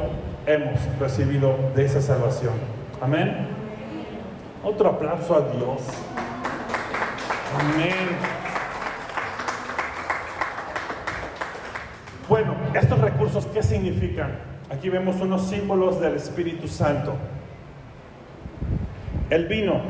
hemos 0.47 0.79
recibido 1.01 1.57
de 1.75 1.85
esa 1.85 2.01
salvación. 2.01 2.55
Amén. 3.01 3.62
Otro 4.65 4.91
aplauso 4.91 5.35
a 5.35 5.41
Dios. 5.41 5.81
Amén. 7.59 8.17
Bueno, 12.29 12.55
estos 12.75 12.99
recursos, 13.01 13.47
¿qué 13.47 13.63
significan? 13.63 14.39
Aquí 14.71 14.89
vemos 14.89 15.21
unos 15.21 15.49
símbolos 15.49 16.01
del 16.01 16.15
Espíritu 16.15 16.69
Santo. 16.69 17.15
El 19.29 19.47
vino. 19.47 19.81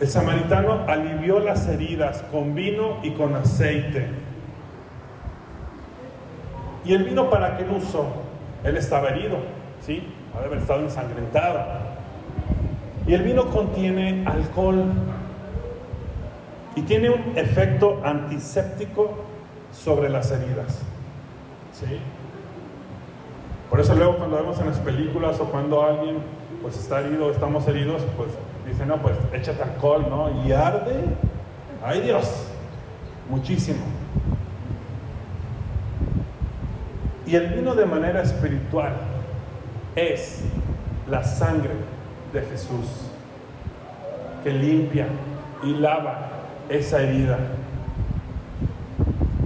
El 0.00 0.08
samaritano 0.08 0.84
alivió 0.86 1.38
las 1.40 1.68
heridas 1.68 2.22
con 2.30 2.54
vino 2.54 2.98
y 3.02 3.10
con 3.10 3.34
aceite. 3.34 4.06
¿Y 6.84 6.94
el 6.94 7.04
vino 7.04 7.28
para 7.28 7.56
qué 7.56 7.64
usó? 7.64 8.06
Él 8.64 8.76
estaba 8.76 9.10
herido, 9.10 9.38
¿sí? 9.80 10.06
Haber 10.36 10.58
estado 10.58 10.80
ensangrentado. 10.80 11.60
Y 13.06 13.14
el 13.14 13.22
vino 13.22 13.50
contiene 13.50 14.24
alcohol 14.26 14.84
y 16.74 16.82
tiene 16.82 17.10
un 17.10 17.36
efecto 17.36 18.00
antiséptico 18.04 19.10
sobre 19.72 20.08
las 20.08 20.30
heridas. 20.30 20.80
Por 23.68 23.80
eso 23.80 23.94
luego 23.94 24.18
cuando 24.18 24.36
vemos 24.36 24.58
en 24.60 24.66
las 24.66 24.78
películas 24.78 25.40
o 25.40 25.46
cuando 25.46 25.82
alguien 25.82 26.18
pues 26.60 26.78
está 26.78 27.00
herido, 27.00 27.30
estamos 27.30 27.66
heridos, 27.66 28.02
pues 28.16 28.28
dicen, 28.66 28.88
no, 28.88 28.98
pues 28.98 29.16
échate 29.32 29.62
alcohol, 29.62 30.06
¿no? 30.08 30.44
Y 30.44 30.52
arde, 30.52 30.94
ay 31.84 32.02
Dios, 32.02 32.46
muchísimo. 33.28 33.80
Y 37.26 37.34
el 37.34 37.48
vino 37.48 37.74
de 37.74 37.86
manera 37.86 38.22
espiritual 38.22 38.92
es 39.96 40.42
la 41.08 41.22
sangre 41.24 41.74
de 42.32 42.40
Jesús 42.42 43.10
que 44.42 44.50
limpia 44.50 45.06
y 45.62 45.74
lava 45.74 46.30
esa 46.68 47.02
herida. 47.02 47.38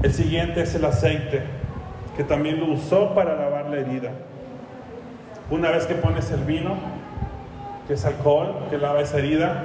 El 0.03 0.13
siguiente 0.13 0.63
es 0.63 0.75
el 0.75 0.85
aceite, 0.85 1.43
que 2.17 2.25
también 2.25 2.61
lo 2.61 2.67
usó 2.73 3.15
para 3.15 3.35
lavar 3.35 3.67
la 3.67 3.79
herida. 3.79 4.11
Una 5.51 5.71
vez 5.71 5.87
que 5.87 5.95
pones 5.95 6.31
el 6.31 6.45
vino, 6.45 6.77
que 7.87 7.95
es 7.95 8.05
alcohol, 8.05 8.67
que 8.71 8.79
lava 8.79 9.01
esa 9.01 9.19
herida, 9.19 9.65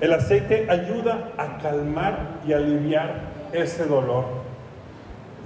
el 0.00 0.12
aceite 0.12 0.66
ayuda 0.68 1.30
a 1.38 1.58
calmar 1.58 2.18
y 2.46 2.52
aliviar 2.52 3.20
ese 3.52 3.86
dolor. 3.86 4.43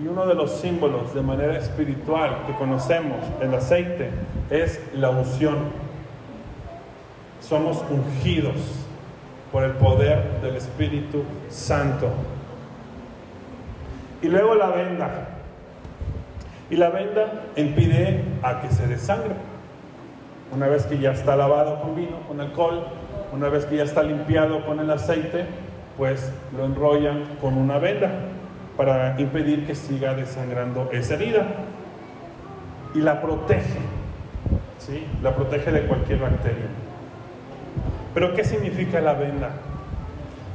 Y 0.01 0.07
uno 0.07 0.27
de 0.27 0.35
los 0.35 0.53
símbolos 0.53 1.13
de 1.13 1.23
manera 1.23 1.59
espiritual 1.59 2.45
que 2.47 2.53
conocemos, 2.55 3.19
el 3.41 3.53
aceite, 3.53 4.11
es 4.49 4.81
la 4.95 5.11
unción. 5.11 5.57
Somos 7.41 7.85
ungidos 7.91 8.55
por 9.51 9.65
el 9.65 9.73
poder 9.73 10.41
del 10.41 10.55
Espíritu 10.55 11.25
Santo. 11.49 12.11
Y 14.23 14.29
luego 14.29 14.55
la 14.55 14.69
venda. 14.69 15.29
Y 16.71 16.77
la 16.77 16.91
venda 16.91 17.47
impide 17.57 18.23
a 18.43 18.61
que 18.61 18.71
se 18.71 18.87
desangre. 18.87 19.35
Una 20.55 20.69
vez 20.69 20.87
que 20.87 20.99
ya 20.99 21.11
está 21.11 21.35
lavado 21.35 21.81
con 21.81 21.97
vino, 21.97 22.21
con 22.29 22.41
alcohol, 22.41 22.87
una 23.33 23.49
vez 23.49 23.67
que 23.67 23.77
ya 23.77 23.85
está 23.85 24.05
limpiado 24.05 24.65
con 24.65 24.79
el 24.79 24.91
aceite, 24.91 25.45
pues 25.97 26.33
lo 26.57 26.67
enrollan 26.67 27.25
con 27.41 27.59
una 27.59 27.79
venda 27.79 28.11
para 28.79 29.21
impedir 29.21 29.67
que 29.67 29.75
siga 29.75 30.15
desangrando 30.15 30.89
esa 30.93 31.15
herida. 31.15 31.47
Y 32.95 33.01
la 33.01 33.21
protege, 33.21 33.81
¿sí? 34.79 35.05
La 35.21 35.35
protege 35.35 35.73
de 35.73 35.83
cualquier 35.83 36.21
bacteria. 36.21 36.69
Pero 38.15 38.35
¿qué 38.35 38.45
significa 38.45 39.01
la 39.01 39.15
venda? 39.15 39.51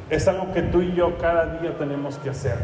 Es 0.09 0.27
algo 0.29 0.53
que 0.53 0.61
tú 0.61 0.81
y 0.81 0.93
yo 0.93 1.17
cada 1.17 1.59
día 1.59 1.77
tenemos 1.77 2.17
que 2.17 2.29
hacer. 2.29 2.55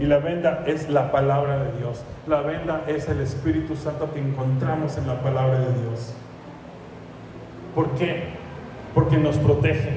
Y 0.00 0.06
la 0.06 0.18
venda 0.18 0.64
es 0.66 0.90
la 0.90 1.12
palabra 1.12 1.62
de 1.62 1.78
Dios. 1.78 2.02
La 2.26 2.40
venda 2.40 2.82
es 2.88 3.08
el 3.08 3.20
Espíritu 3.20 3.76
Santo 3.76 4.12
que 4.12 4.18
encontramos 4.18 4.98
en 4.98 5.06
la 5.06 5.20
palabra 5.20 5.60
de 5.60 5.80
Dios. 5.80 6.12
¿Por 7.74 7.90
qué? 7.92 8.24
Porque 8.92 9.16
nos 9.16 9.38
protege, 9.38 9.92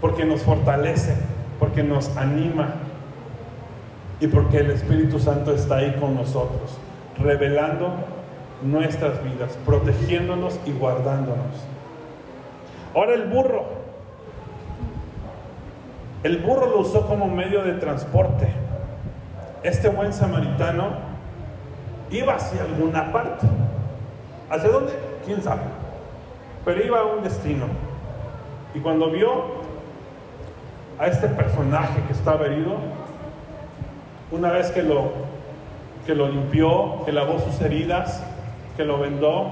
porque 0.00 0.24
nos 0.24 0.42
fortalece, 0.42 1.14
porque 1.58 1.82
nos 1.82 2.16
anima 2.16 2.74
y 4.20 4.26
porque 4.26 4.58
el 4.58 4.70
Espíritu 4.70 5.18
Santo 5.18 5.52
está 5.52 5.76
ahí 5.76 5.94
con 6.00 6.14
nosotros, 6.14 6.76
revelando 7.18 7.92
nuestras 8.62 9.22
vidas, 9.22 9.56
protegiéndonos 9.64 10.58
y 10.66 10.72
guardándonos. 10.72 11.64
Ahora 12.94 13.14
el 13.14 13.24
burro. 13.24 13.64
El 16.24 16.38
burro 16.38 16.66
lo 16.66 16.80
usó 16.80 17.06
como 17.06 17.28
medio 17.28 17.62
de 17.62 17.74
transporte. 17.74 18.48
Este 19.62 19.88
buen 19.88 20.12
samaritano 20.12 20.90
iba 22.10 22.34
hacia 22.34 22.62
alguna 22.62 23.12
parte. 23.12 23.46
¿Hacia 24.50 24.70
dónde? 24.70 24.92
¿Quién 25.24 25.42
sabe? 25.42 25.62
Pero 26.64 26.84
iba 26.84 27.00
a 27.00 27.04
un 27.04 27.22
destino. 27.22 27.66
Y 28.74 28.80
cuando 28.80 29.10
vio 29.10 29.58
a 30.98 31.06
este 31.06 31.28
personaje 31.28 32.02
que 32.06 32.12
estaba 32.12 32.46
herido, 32.46 32.74
una 34.30 34.50
vez 34.50 34.70
que 34.70 34.82
lo, 34.82 35.12
que 36.06 36.14
lo 36.14 36.28
limpió, 36.28 37.04
que 37.04 37.12
lavó 37.12 37.38
sus 37.38 37.60
heridas, 37.60 38.22
que 38.76 38.84
lo 38.84 38.98
vendó, 38.98 39.50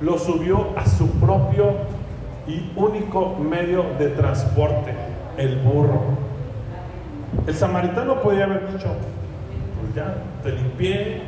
lo 0.00 0.18
subió 0.18 0.68
a 0.76 0.86
su 0.86 1.10
propio 1.20 1.72
y 2.46 2.72
único 2.76 3.36
medio 3.36 3.84
de 3.98 4.08
transporte, 4.08 4.94
el 5.36 5.56
burro. 5.56 6.00
El 7.46 7.54
samaritano 7.54 8.20
podía 8.20 8.44
haber 8.44 8.72
dicho, 8.72 8.88
pues 9.80 9.94
ya, 9.94 10.16
te 10.42 10.52
limpié, 10.52 11.22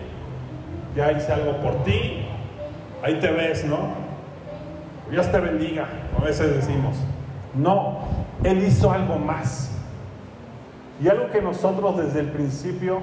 ya 0.96 1.12
hice 1.12 1.32
algo 1.32 1.56
por 1.58 1.84
ti, 1.84 2.26
ahí 3.02 3.14
te 3.20 3.30
ves, 3.30 3.64
¿no? 3.64 4.02
Dios 5.10 5.30
te 5.30 5.38
bendiga, 5.38 5.86
a 6.18 6.24
veces 6.24 6.56
decimos. 6.56 6.96
No, 7.54 7.98
Él 8.44 8.64
hizo 8.64 8.90
algo 8.90 9.18
más. 9.18 9.71
Y 11.02 11.08
algo 11.08 11.30
que 11.30 11.42
nosotros 11.42 11.96
desde 11.96 12.20
el 12.20 12.28
principio 12.28 13.00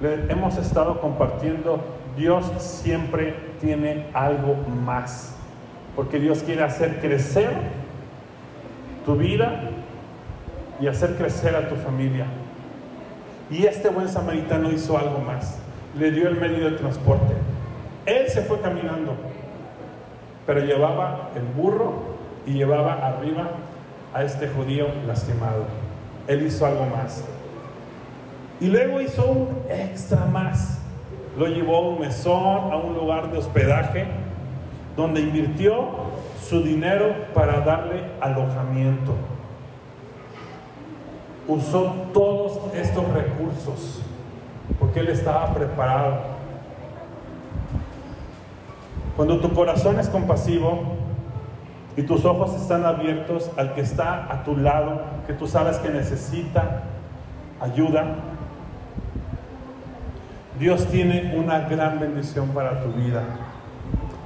le 0.00 0.32
hemos 0.32 0.56
estado 0.56 1.00
compartiendo, 1.00 1.78
Dios 2.16 2.46
siempre 2.58 3.34
tiene 3.60 4.06
algo 4.12 4.56
más. 4.84 5.36
Porque 5.94 6.18
Dios 6.18 6.42
quiere 6.42 6.64
hacer 6.64 7.00
crecer 7.00 7.50
tu 9.04 9.14
vida 9.14 9.60
y 10.80 10.88
hacer 10.88 11.14
crecer 11.16 11.54
a 11.54 11.68
tu 11.68 11.76
familia. 11.76 12.26
Y 13.50 13.66
este 13.66 13.88
buen 13.88 14.08
samaritano 14.08 14.70
hizo 14.72 14.98
algo 14.98 15.20
más. 15.20 15.58
Le 15.96 16.10
dio 16.10 16.28
el 16.28 16.40
medio 16.40 16.70
de 16.70 16.76
transporte. 16.76 17.34
Él 18.04 18.28
se 18.28 18.42
fue 18.42 18.60
caminando, 18.60 19.14
pero 20.44 20.60
llevaba 20.60 21.30
el 21.36 21.42
burro 21.42 22.02
y 22.46 22.54
llevaba 22.54 22.94
arriba 22.94 23.50
a 24.12 24.24
este 24.24 24.48
judío 24.48 24.86
lastimado. 25.06 25.87
Él 26.28 26.46
hizo 26.46 26.64
algo 26.66 26.86
más. 26.86 27.24
Y 28.60 28.66
luego 28.66 29.00
hizo 29.00 29.24
un 29.26 29.48
extra 29.68 30.26
más. 30.26 30.78
Lo 31.36 31.46
llevó 31.46 31.76
a 31.76 31.80
un 31.80 32.00
mesón, 32.00 32.72
a 32.72 32.76
un 32.76 32.94
lugar 32.94 33.30
de 33.30 33.38
hospedaje, 33.38 34.06
donde 34.96 35.20
invirtió 35.20 35.88
su 36.46 36.62
dinero 36.62 37.14
para 37.34 37.60
darle 37.60 38.02
alojamiento. 38.20 39.14
Usó 41.46 41.94
todos 42.12 42.60
estos 42.74 43.08
recursos 43.12 44.02
porque 44.78 45.00
él 45.00 45.08
estaba 45.08 45.54
preparado. 45.54 46.18
Cuando 49.16 49.40
tu 49.40 49.52
corazón 49.52 49.98
es 49.98 50.08
compasivo 50.08 50.97
y 51.98 52.02
tus 52.04 52.24
ojos 52.24 52.54
están 52.54 52.86
abiertos 52.86 53.50
al 53.56 53.74
que 53.74 53.80
está 53.80 54.32
a 54.32 54.44
tu 54.44 54.56
lado, 54.56 55.00
que 55.26 55.32
tú 55.32 55.48
sabes 55.48 55.78
que 55.78 55.90
necesita 55.90 56.82
ayuda, 57.60 58.14
Dios 60.60 60.86
tiene 60.86 61.34
una 61.36 61.58
gran 61.68 61.98
bendición 61.98 62.50
para 62.50 62.80
tu 62.84 62.92
vida. 62.92 63.24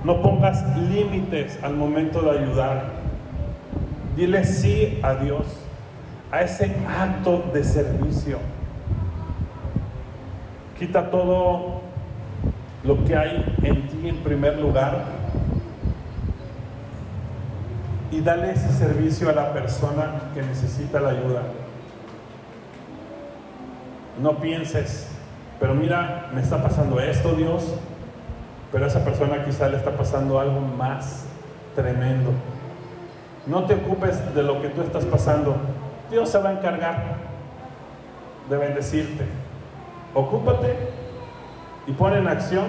No 0.04 0.20
pongas 0.20 0.62
límites 0.76 1.58
al 1.62 1.74
momento 1.74 2.20
de 2.20 2.40
ayudar. 2.40 2.90
Dile 4.16 4.44
sí 4.44 5.00
a 5.02 5.14
Dios, 5.14 5.46
a 6.30 6.42
ese 6.42 6.76
acto 6.87 7.42
de 7.54 7.64
servicio. 7.64 8.37
Quita 10.78 11.11
todo 11.11 11.80
lo 12.85 13.02
que 13.06 13.16
hay 13.16 13.56
en 13.62 13.88
ti 13.88 14.11
en 14.11 14.16
primer 14.16 14.58
lugar 14.58 15.21
y 18.12 18.20
dale 18.20 18.53
ese 18.53 18.70
servicio 18.72 19.31
a 19.31 19.33
la 19.33 19.53
persona 19.55 20.31
que 20.35 20.42
necesita 20.42 21.01
la 21.01 21.11
ayuda. 21.11 21.42
No 24.22 24.37
pienses, 24.37 25.09
pero 25.59 25.75
mira, 25.75 26.29
me 26.35 26.42
está 26.42 26.62
pasando 26.62 27.01
esto, 27.01 27.33
Dios, 27.35 27.75
pero 28.70 28.85
a 28.85 28.88
esa 28.88 29.03
persona 29.03 29.42
quizá 29.44 29.68
le 29.68 29.79
está 29.79 29.92
pasando 29.92 30.38
algo 30.38 30.61
más 30.61 31.25
tremendo. 31.75 32.31
No 33.46 33.64
te 33.64 33.75
ocupes 33.75 34.35
de 34.35 34.42
lo 34.42 34.61
que 34.61 34.68
tú 34.68 34.83
estás 34.83 35.07
pasando. 35.07 35.57
Dios 36.11 36.29
se 36.29 36.38
va 36.38 36.51
a 36.51 36.53
encargar 36.53 37.16
de 38.51 38.57
bendecirte. 38.59 39.25
Ocúpate 40.14 40.77
y 41.87 41.92
pon 41.92 42.14
en 42.14 42.29
acción 42.29 42.66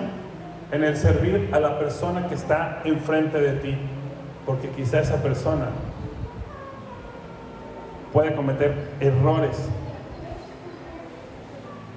en 0.71 0.85
el 0.85 0.95
servir 0.95 1.49
a 1.51 1.59
la 1.59 1.77
persona 1.77 2.27
que 2.27 2.35
está 2.35 2.81
enfrente 2.85 3.39
de 3.39 3.53
ti, 3.59 3.77
porque 4.45 4.69
quizá 4.69 4.99
esa 4.99 5.21
persona 5.21 5.67
puede 8.11 8.35
cometer 8.35 8.91
errores 8.99 9.69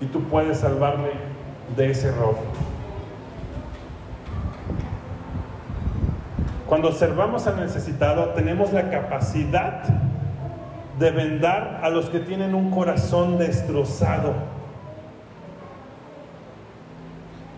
y 0.00 0.06
tú 0.06 0.22
puedes 0.24 0.58
salvarle 0.58 1.10
de 1.76 1.90
ese 1.90 2.08
error. 2.08 2.36
Cuando 6.66 6.88
observamos 6.88 7.46
al 7.46 7.60
necesitado, 7.60 8.30
tenemos 8.30 8.72
la 8.72 8.90
capacidad 8.90 9.82
de 10.98 11.10
vendar 11.10 11.80
a 11.82 11.90
los 11.90 12.08
que 12.08 12.18
tienen 12.18 12.54
un 12.54 12.70
corazón 12.70 13.38
destrozado. 13.38 14.34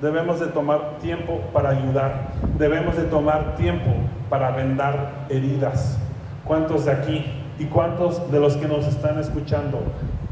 Debemos 0.02 0.40
de 0.40 0.48
tomar 0.48 0.98
tiempo 1.00 1.40
para 1.52 1.70
ayudar. 1.70 2.28
Debemos 2.58 2.96
de 2.96 3.04
tomar 3.04 3.56
tiempo 3.56 3.90
para 4.28 4.50
vendar 4.50 5.26
heridas. 5.28 5.98
¿Cuántos 6.44 6.84
de 6.86 6.92
aquí 6.92 7.24
y 7.58 7.64
cuántos 7.66 8.30
de 8.30 8.40
los 8.40 8.56
que 8.56 8.68
nos 8.68 8.86
están 8.86 9.18
escuchando 9.18 9.82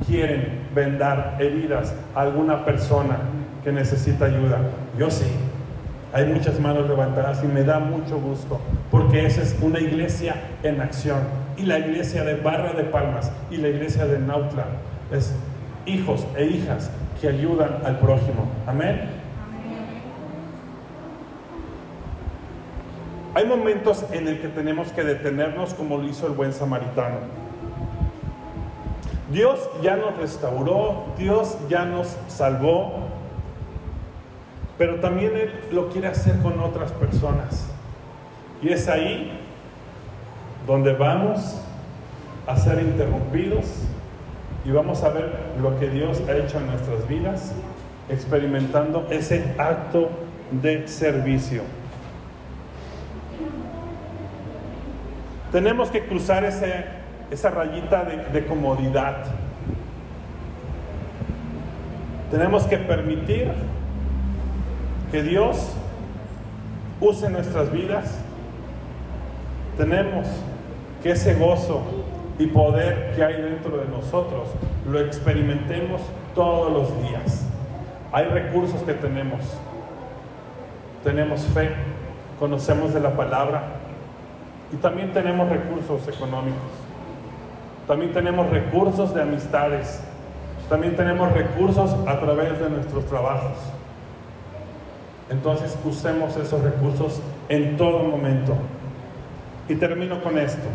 quieren 0.07 0.67
vendar 0.75 1.37
heridas 1.39 1.95
a 2.15 2.23
alguna 2.23 2.65
persona 2.65 3.19
que 3.65 3.73
necesita 3.73 4.27
ayuda? 4.27 4.59
Yo 4.99 5.11
sí. 5.11 5.27
Hay 6.13 6.25
muchas 6.27 6.59
manos 6.61 6.89
levantadas 6.89 7.43
y 7.45 7.47
me 7.47 7.63
da 7.63 7.79
mucho 7.79 8.19
gusto, 8.19 8.59
porque 8.91 9.27
esa 9.27 9.43
es 9.43 9.57
una 9.61 9.81
iglesia 9.81 10.35
en 10.63 10.81
acción. 10.81 11.19
Y 11.59 11.63
la 11.63 11.79
iglesia 11.79 12.25
de 12.25 12.37
Barra 12.37 12.73
de 12.73 12.85
Palmas 12.85 13.31
y 13.51 13.59
la 13.59 13.69
iglesia 13.69 14.07
de 14.07 14.19
Nautla 14.19 14.65
es 15.13 15.35
hijos 15.85 16.27
e 16.37 16.45
hijas 16.45 16.91
que 17.21 17.29
ayudan 17.29 17.81
al 17.85 17.99
prójimo. 17.99 18.49
Amén. 18.67 19.16
Hay 23.37 23.45
momentos 23.45 24.03
en 24.13 24.29
el 24.29 24.41
que 24.41 24.49
tenemos 24.49 24.93
que 24.93 25.05
detenernos 25.05 25.75
como 25.75 25.99
lo 25.99 26.05
hizo 26.05 26.27
el 26.27 26.33
buen 26.33 26.55
samaritano. 26.55 27.19
Dios 29.31 29.61
ya 29.83 29.95
nos 29.95 30.17
restauró, 30.17 31.05
Dios 31.19 31.59
ya 31.69 31.85
nos 31.85 32.17
salvó, 32.29 33.09
pero 34.79 35.01
también 35.01 35.37
Él 35.37 35.53
lo 35.71 35.91
quiere 35.91 36.09
hacer 36.09 36.39
con 36.39 36.59
otras 36.61 36.93
personas. 36.93 37.67
Y 38.63 38.71
es 38.71 38.89
ahí 38.89 39.39
donde 40.67 40.95
vamos 40.95 41.61
a 42.47 42.57
ser 42.57 42.81
interrumpidos 42.81 43.67
y 44.65 44.71
vamos 44.71 45.03
a 45.03 45.11
ver 45.11 45.31
lo 45.61 45.79
que 45.79 45.91
Dios 45.91 46.23
ha 46.27 46.35
hecho 46.39 46.57
en 46.57 46.69
nuestras 46.69 47.07
vidas, 47.07 47.53
experimentando 48.09 49.07
ese 49.11 49.55
acto 49.59 50.09
de 50.53 50.89
servicio. 50.89 51.65
Tenemos 55.57 55.89
que 55.89 56.05
cruzar 56.05 56.45
ese, 56.45 56.85
esa 57.31 57.49
rayita 57.49 58.05
de, 58.05 58.19
de 58.27 58.45
comodidad. 58.45 59.25
Tenemos 62.31 62.65
que 62.65 62.77
permitir 62.77 63.51
que 65.11 65.23
Dios 65.23 65.73
use 67.01 67.31
nuestras 67.31 67.73
vidas. 67.73 68.19
Tenemos 69.79 70.27
que 71.03 71.13
ese 71.13 71.37
gozo 71.37 71.81
y 72.39 72.49
poder 72.49 73.15
que 73.17 73.25
hay 73.25 73.41
dentro 73.41 73.79
de 73.79 73.87
nosotros 73.87 74.51
lo 74.87 75.01
experimentemos 75.01 76.03
todos 76.35 76.71
los 76.71 77.03
días. 77.09 77.47
Hay 78.13 78.27
recursos 78.27 78.83
que 78.83 78.93
tenemos. 78.93 79.41
Tenemos 81.03 81.47
fe, 81.47 81.71
conocemos 82.39 82.93
de 82.93 83.01
la 83.01 83.17
palabra 83.17 83.86
y 84.73 84.77
también 84.77 85.13
tenemos 85.13 85.49
recursos 85.49 86.09
económicos. 86.09 86.61
También 87.87 88.13
tenemos 88.13 88.51
recursos 88.51 89.15
de 89.15 89.23
amistades. 89.23 90.01
También 90.69 90.97
tenemos 90.97 91.33
recursos 91.33 91.95
a 92.07 92.19
través 92.19 92.59
de 92.59 92.69
nuestros 92.69 93.07
trabajos. 93.07 93.57
Entonces 95.31 95.77
usemos 95.85 96.37
esos 96.37 96.63
recursos 96.63 97.21
en 97.49 97.77
todo 97.77 98.03
momento. 98.03 98.55
Y 99.69 99.77
termino 99.77 100.21
con 100.23 100.39
esto. 100.39 100.67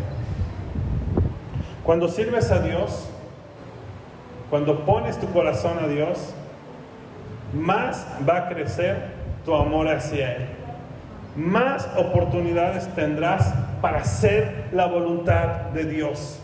Cuando 1.84 2.08
sirves 2.08 2.50
a 2.50 2.60
Dios, 2.60 3.08
cuando 4.48 4.84
pones 4.84 5.18
tu 5.18 5.26
corazón 5.32 5.78
a 5.82 5.88
Dios, 5.88 6.34
más 7.52 8.06
va 8.28 8.36
a 8.38 8.48
crecer 8.48 9.12
tu 9.44 9.54
amor 9.54 9.88
hacia 9.88 10.36
Él. 10.36 10.46
Más 11.36 11.88
oportunidades 11.96 12.88
tendrás 12.94 13.54
para 13.82 13.98
hacer 13.98 14.68
la 14.72 14.86
voluntad 14.86 15.70
de 15.74 15.84
Dios. 15.84 16.40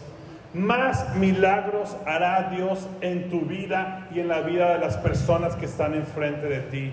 Más 0.52 1.16
milagros 1.16 1.96
hará 2.06 2.50
Dios 2.50 2.86
en 3.00 3.30
tu 3.30 3.42
vida 3.42 4.08
y 4.14 4.20
en 4.20 4.28
la 4.28 4.40
vida 4.40 4.74
de 4.74 4.78
las 4.80 4.98
personas 4.98 5.56
que 5.56 5.64
están 5.64 5.94
enfrente 5.94 6.46
de 6.46 6.60
ti. 6.60 6.92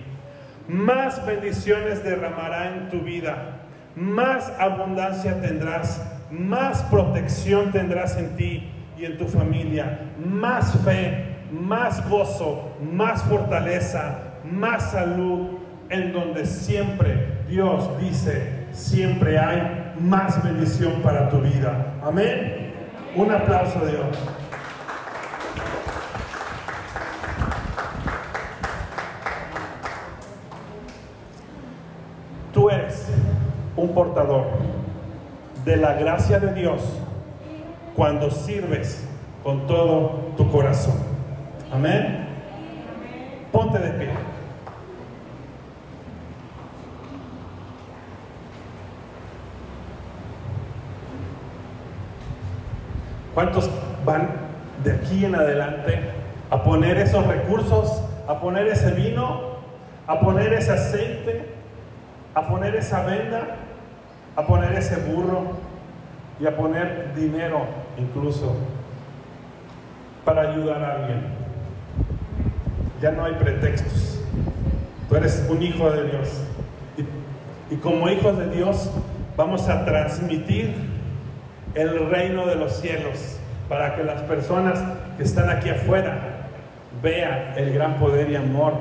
Más 0.70 1.26
bendiciones 1.26 2.04
derramará 2.04 2.74
en 2.74 2.90
tu 2.90 3.02
vida. 3.02 3.64
Más 3.96 4.52
abundancia 4.60 5.42
tendrás 5.42 6.02
más 6.32 6.82
protección 6.84 7.72
tendrás 7.72 8.18
en 8.18 8.36
ti 8.36 8.70
y 8.98 9.06
en 9.06 9.18
tu 9.18 9.26
familia, 9.26 10.00
más 10.18 10.74
fe, 10.84 11.26
más 11.52 12.08
gozo, 12.10 12.76
más 12.82 13.24
fortaleza, 13.24 14.20
más 14.44 14.92
salud, 14.92 15.60
en 15.90 16.14
donde 16.14 16.46
siempre 16.46 17.44
Dios 17.48 17.90
dice, 18.00 18.66
siempre 18.72 19.38
hay 19.38 19.85
más 20.00 20.44
bendición 20.44 21.02
para 21.02 21.30
tu 21.30 21.40
vida. 21.40 21.94
Amén. 22.04 22.74
Un 23.16 23.32
aplauso 23.32 23.80
a 23.80 23.86
Dios. 23.86 24.18
Tú 32.54 32.70
eres 32.70 33.08
un 33.76 33.94
portador 33.94 34.46
de 35.66 35.78
la 35.78 35.94
gracia 35.94 36.40
de 36.40 36.54
Dios 36.54 36.82
cuando 37.96 38.30
sirves 38.32 39.06
con 39.44 39.68
todo 39.68 40.32
tu 40.38 40.50
corazón. 40.50 40.96
Amén. 41.74 42.28
Ponte 43.52 43.80
de 43.80 43.90
pie. 43.92 44.10
¿Cuántos 53.36 53.70
van 54.04 54.30
de 54.84 54.94
aquí 54.94 55.26
en 55.26 55.36
adelante 55.36 56.00
a 56.50 56.64
poner 56.64 56.98
esos 56.98 57.28
recursos, 57.28 58.02
a 58.28 58.40
poner 58.40 58.68
ese 58.68 58.92
vino, 58.92 59.56
a 60.08 60.20
poner 60.20 60.54
ese 60.54 60.72
aceite, 60.72 61.54
a 62.34 62.48
poner 62.48 62.76
esa 62.76 63.06
venda 63.06 63.58
a 64.36 64.46
poner 64.46 64.74
ese 64.74 64.98
burro 64.98 65.44
y 66.40 66.46
a 66.46 66.56
poner 66.56 67.14
dinero 67.16 67.66
incluso 67.98 68.56
para 70.26 70.52
ayudar 70.52 70.84
a 70.84 70.96
alguien. 70.96 71.22
Ya 73.02 73.12
no 73.12 73.26
hay 73.26 73.34
pretextos. 73.34 74.20
Tú 75.08 75.16
eres 75.16 75.46
un 75.50 75.62
hijo 75.62 75.90
de 75.92 76.10
Dios. 76.10 76.42
Y, 77.72 77.76
como 77.78 78.10
hijos 78.10 78.38
de 78.38 78.50
Dios 78.50 78.92
vamos 79.36 79.68
a 79.70 79.86
transmitir 79.86 80.74
el 81.76 82.10
reino 82.10 82.46
de 82.46 82.56
los 82.56 82.78
cielos 82.78 83.38
para 83.70 83.96
que 83.96 84.04
las 84.04 84.22
personas 84.24 84.82
que 85.18 85.24
están 85.24 85.50
aquí 85.50 85.70
afuera 85.70 86.20
vean 87.02 87.54
el 87.58 87.74
gran 87.74 87.96
poder 87.96 88.30
y 88.32 88.36
amor 88.36 88.74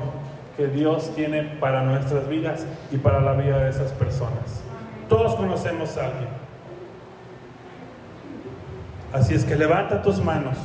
que 0.55 0.67
Dios 0.67 1.13
tiene 1.15 1.43
para 1.59 1.83
nuestras 1.83 2.27
vidas 2.29 2.65
y 2.91 2.97
para 2.97 3.19
la 3.19 3.33
vida 3.33 3.59
de 3.59 3.69
esas 3.69 3.91
personas. 3.91 4.63
Todos 5.09 5.35
conocemos 5.35 5.97
a 5.97 6.05
alguien. 6.05 6.29
Así 9.13 9.33
es 9.33 9.43
que 9.43 9.55
levanta 9.55 10.01
tus 10.01 10.23
manos. 10.23 10.57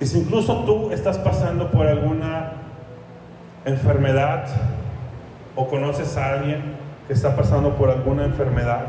Y 0.00 0.06
si 0.06 0.20
incluso 0.20 0.64
tú 0.64 0.90
estás 0.92 1.18
pasando 1.18 1.70
por 1.70 1.86
alguna 1.86 2.52
enfermedad 3.64 4.46
o 5.56 5.68
conoces 5.68 6.16
a 6.16 6.34
alguien 6.34 6.83
que 7.06 7.12
está 7.12 7.36
pasando 7.36 7.74
por 7.76 7.90
alguna 7.90 8.24
enfermedad, 8.24 8.86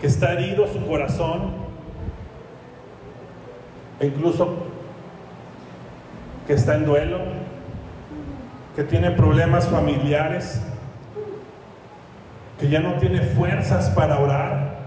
que 0.00 0.06
está 0.06 0.32
herido 0.32 0.66
su 0.68 0.86
corazón, 0.86 1.52
e 3.98 4.06
incluso 4.06 4.54
que 6.46 6.54
está 6.54 6.76
en 6.76 6.86
duelo, 6.86 7.18
que 8.74 8.84
tiene 8.84 9.10
problemas 9.10 9.68
familiares, 9.68 10.62
que 12.58 12.68
ya 12.68 12.80
no 12.80 12.94
tiene 12.94 13.20
fuerzas 13.20 13.90
para 13.90 14.20
orar. 14.20 14.78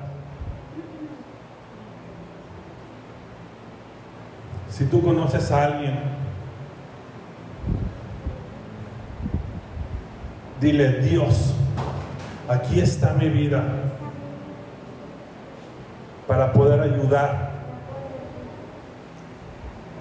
Si 4.69 4.85
tú 4.85 5.03
conoces 5.03 5.51
a 5.51 5.65
alguien, 5.65 6.12
dile, 10.63 11.01
Dios, 11.01 11.53
aquí 12.47 12.79
está 12.79 13.13
mi 13.13 13.27
vida 13.27 13.61
para 16.25 16.53
poder 16.53 16.79
ayudar 16.79 17.51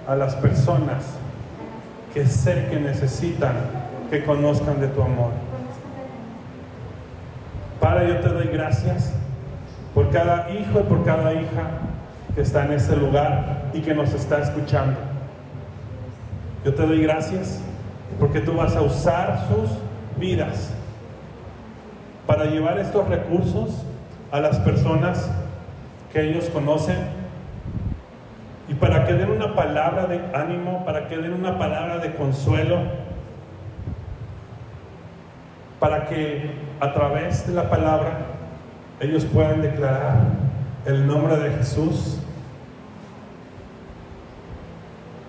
a 0.07 0.15
las 0.15 0.35
personas 0.35 1.03
que 2.13 2.25
sé 2.25 2.67
que 2.69 2.79
necesitan 2.79 3.55
que 4.09 4.23
conozcan 4.23 4.79
de 4.79 4.87
tu 4.87 5.01
amor. 5.01 5.31
Padre, 7.81 8.07
yo 8.07 8.19
te 8.21 8.29
doy 8.29 8.47
gracias 8.47 9.11
por 9.93 10.11
cada 10.11 10.49
hijo 10.49 10.79
y 10.79 10.83
por 10.83 11.03
cada 11.03 11.33
hija 11.33 11.71
que 12.33 12.41
está 12.41 12.65
en 12.65 12.71
este 12.71 12.95
lugar 12.95 13.63
y 13.73 13.81
que 13.81 13.93
nos 13.93 14.13
está 14.13 14.39
escuchando. 14.39 14.97
Yo 16.63 16.73
te 16.73 16.87
doy 16.87 17.01
gracias 17.01 17.59
porque 18.17 18.39
tú 18.39 18.53
vas 18.53 18.77
a 18.77 18.81
usar 18.81 19.45
sus 19.49 19.71
vidas 20.17 20.73
para 22.25 22.45
llevar 22.45 22.79
estos 22.79 23.07
recursos 23.07 23.83
a 24.31 24.39
las 24.39 24.57
personas 24.59 25.29
que 26.11 26.29
ellos 26.29 26.45
conocen 26.49 26.97
y 28.67 28.73
para 28.75 29.05
que 29.05 29.13
den 29.13 29.29
una 29.29 29.55
palabra 29.55 30.07
de 30.07 30.21
ánimo, 30.33 30.85
para 30.85 31.07
que 31.07 31.17
den 31.17 31.33
una 31.33 31.57
palabra 31.59 31.97
de 31.97 32.15
consuelo, 32.15 32.79
para 35.79 36.05
que 36.05 36.51
a 36.79 36.93
través 36.93 37.45
de 37.45 37.53
la 37.53 37.69
palabra 37.69 38.19
ellos 38.99 39.25
puedan 39.25 39.61
declarar 39.61 40.15
el 40.85 41.05
nombre 41.05 41.37
de 41.37 41.51
Jesús, 41.57 42.19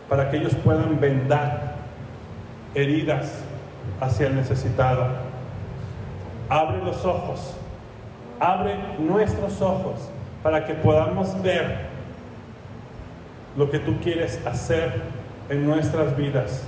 para 0.08 0.30
que 0.30 0.36
ellos 0.36 0.54
puedan 0.54 1.00
vendar 1.00 1.74
heridas 2.74 3.43
hacia 4.00 4.26
el 4.26 4.36
necesitado. 4.36 5.06
Abre 6.48 6.78
los 6.78 7.04
ojos, 7.04 7.54
abre 8.38 8.76
nuestros 8.98 9.60
ojos 9.62 10.10
para 10.42 10.64
que 10.64 10.74
podamos 10.74 11.40
ver 11.42 11.86
lo 13.56 13.70
que 13.70 13.78
tú 13.78 13.98
quieres 14.02 14.44
hacer 14.46 15.02
en 15.48 15.66
nuestras 15.66 16.16
vidas, 16.16 16.64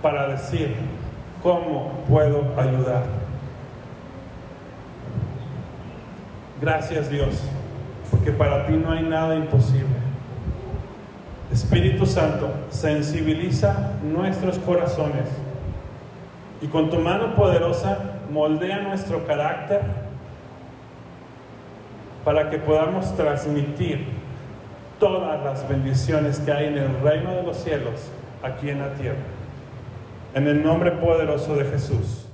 para 0.00 0.28
decir, 0.28 0.76
¿cómo 1.42 1.92
puedo 2.08 2.44
ayudar? 2.56 3.04
Gracias 6.60 7.10
Dios, 7.10 7.42
porque 8.10 8.30
para 8.30 8.66
ti 8.66 8.74
no 8.74 8.92
hay 8.92 9.02
nada 9.02 9.34
imposible. 9.34 10.02
Espíritu 11.52 12.06
Santo, 12.06 12.50
sensibiliza 12.70 13.92
nuestros 14.02 14.58
corazones 14.58 15.28
y 16.62 16.68
con 16.68 16.88
tu 16.88 16.98
mano 16.98 17.34
poderosa 17.34 17.98
moldea 18.30 18.78
nuestro 18.78 19.26
carácter 19.26 19.82
para 22.24 22.48
que 22.50 22.58
podamos 22.58 23.14
transmitir 23.16 24.06
todas 25.00 25.42
las 25.42 25.68
bendiciones 25.68 26.38
que 26.38 26.52
hay 26.52 26.66
en 26.66 26.78
el 26.78 27.00
reino 27.00 27.34
de 27.34 27.42
los 27.42 27.56
cielos 27.56 28.10
aquí 28.42 28.70
en 28.70 28.78
la 28.78 28.94
tierra. 28.94 29.18
En 30.34 30.46
el 30.46 30.62
nombre 30.62 30.92
poderoso 30.92 31.56
de 31.56 31.64
Jesús. 31.64 32.28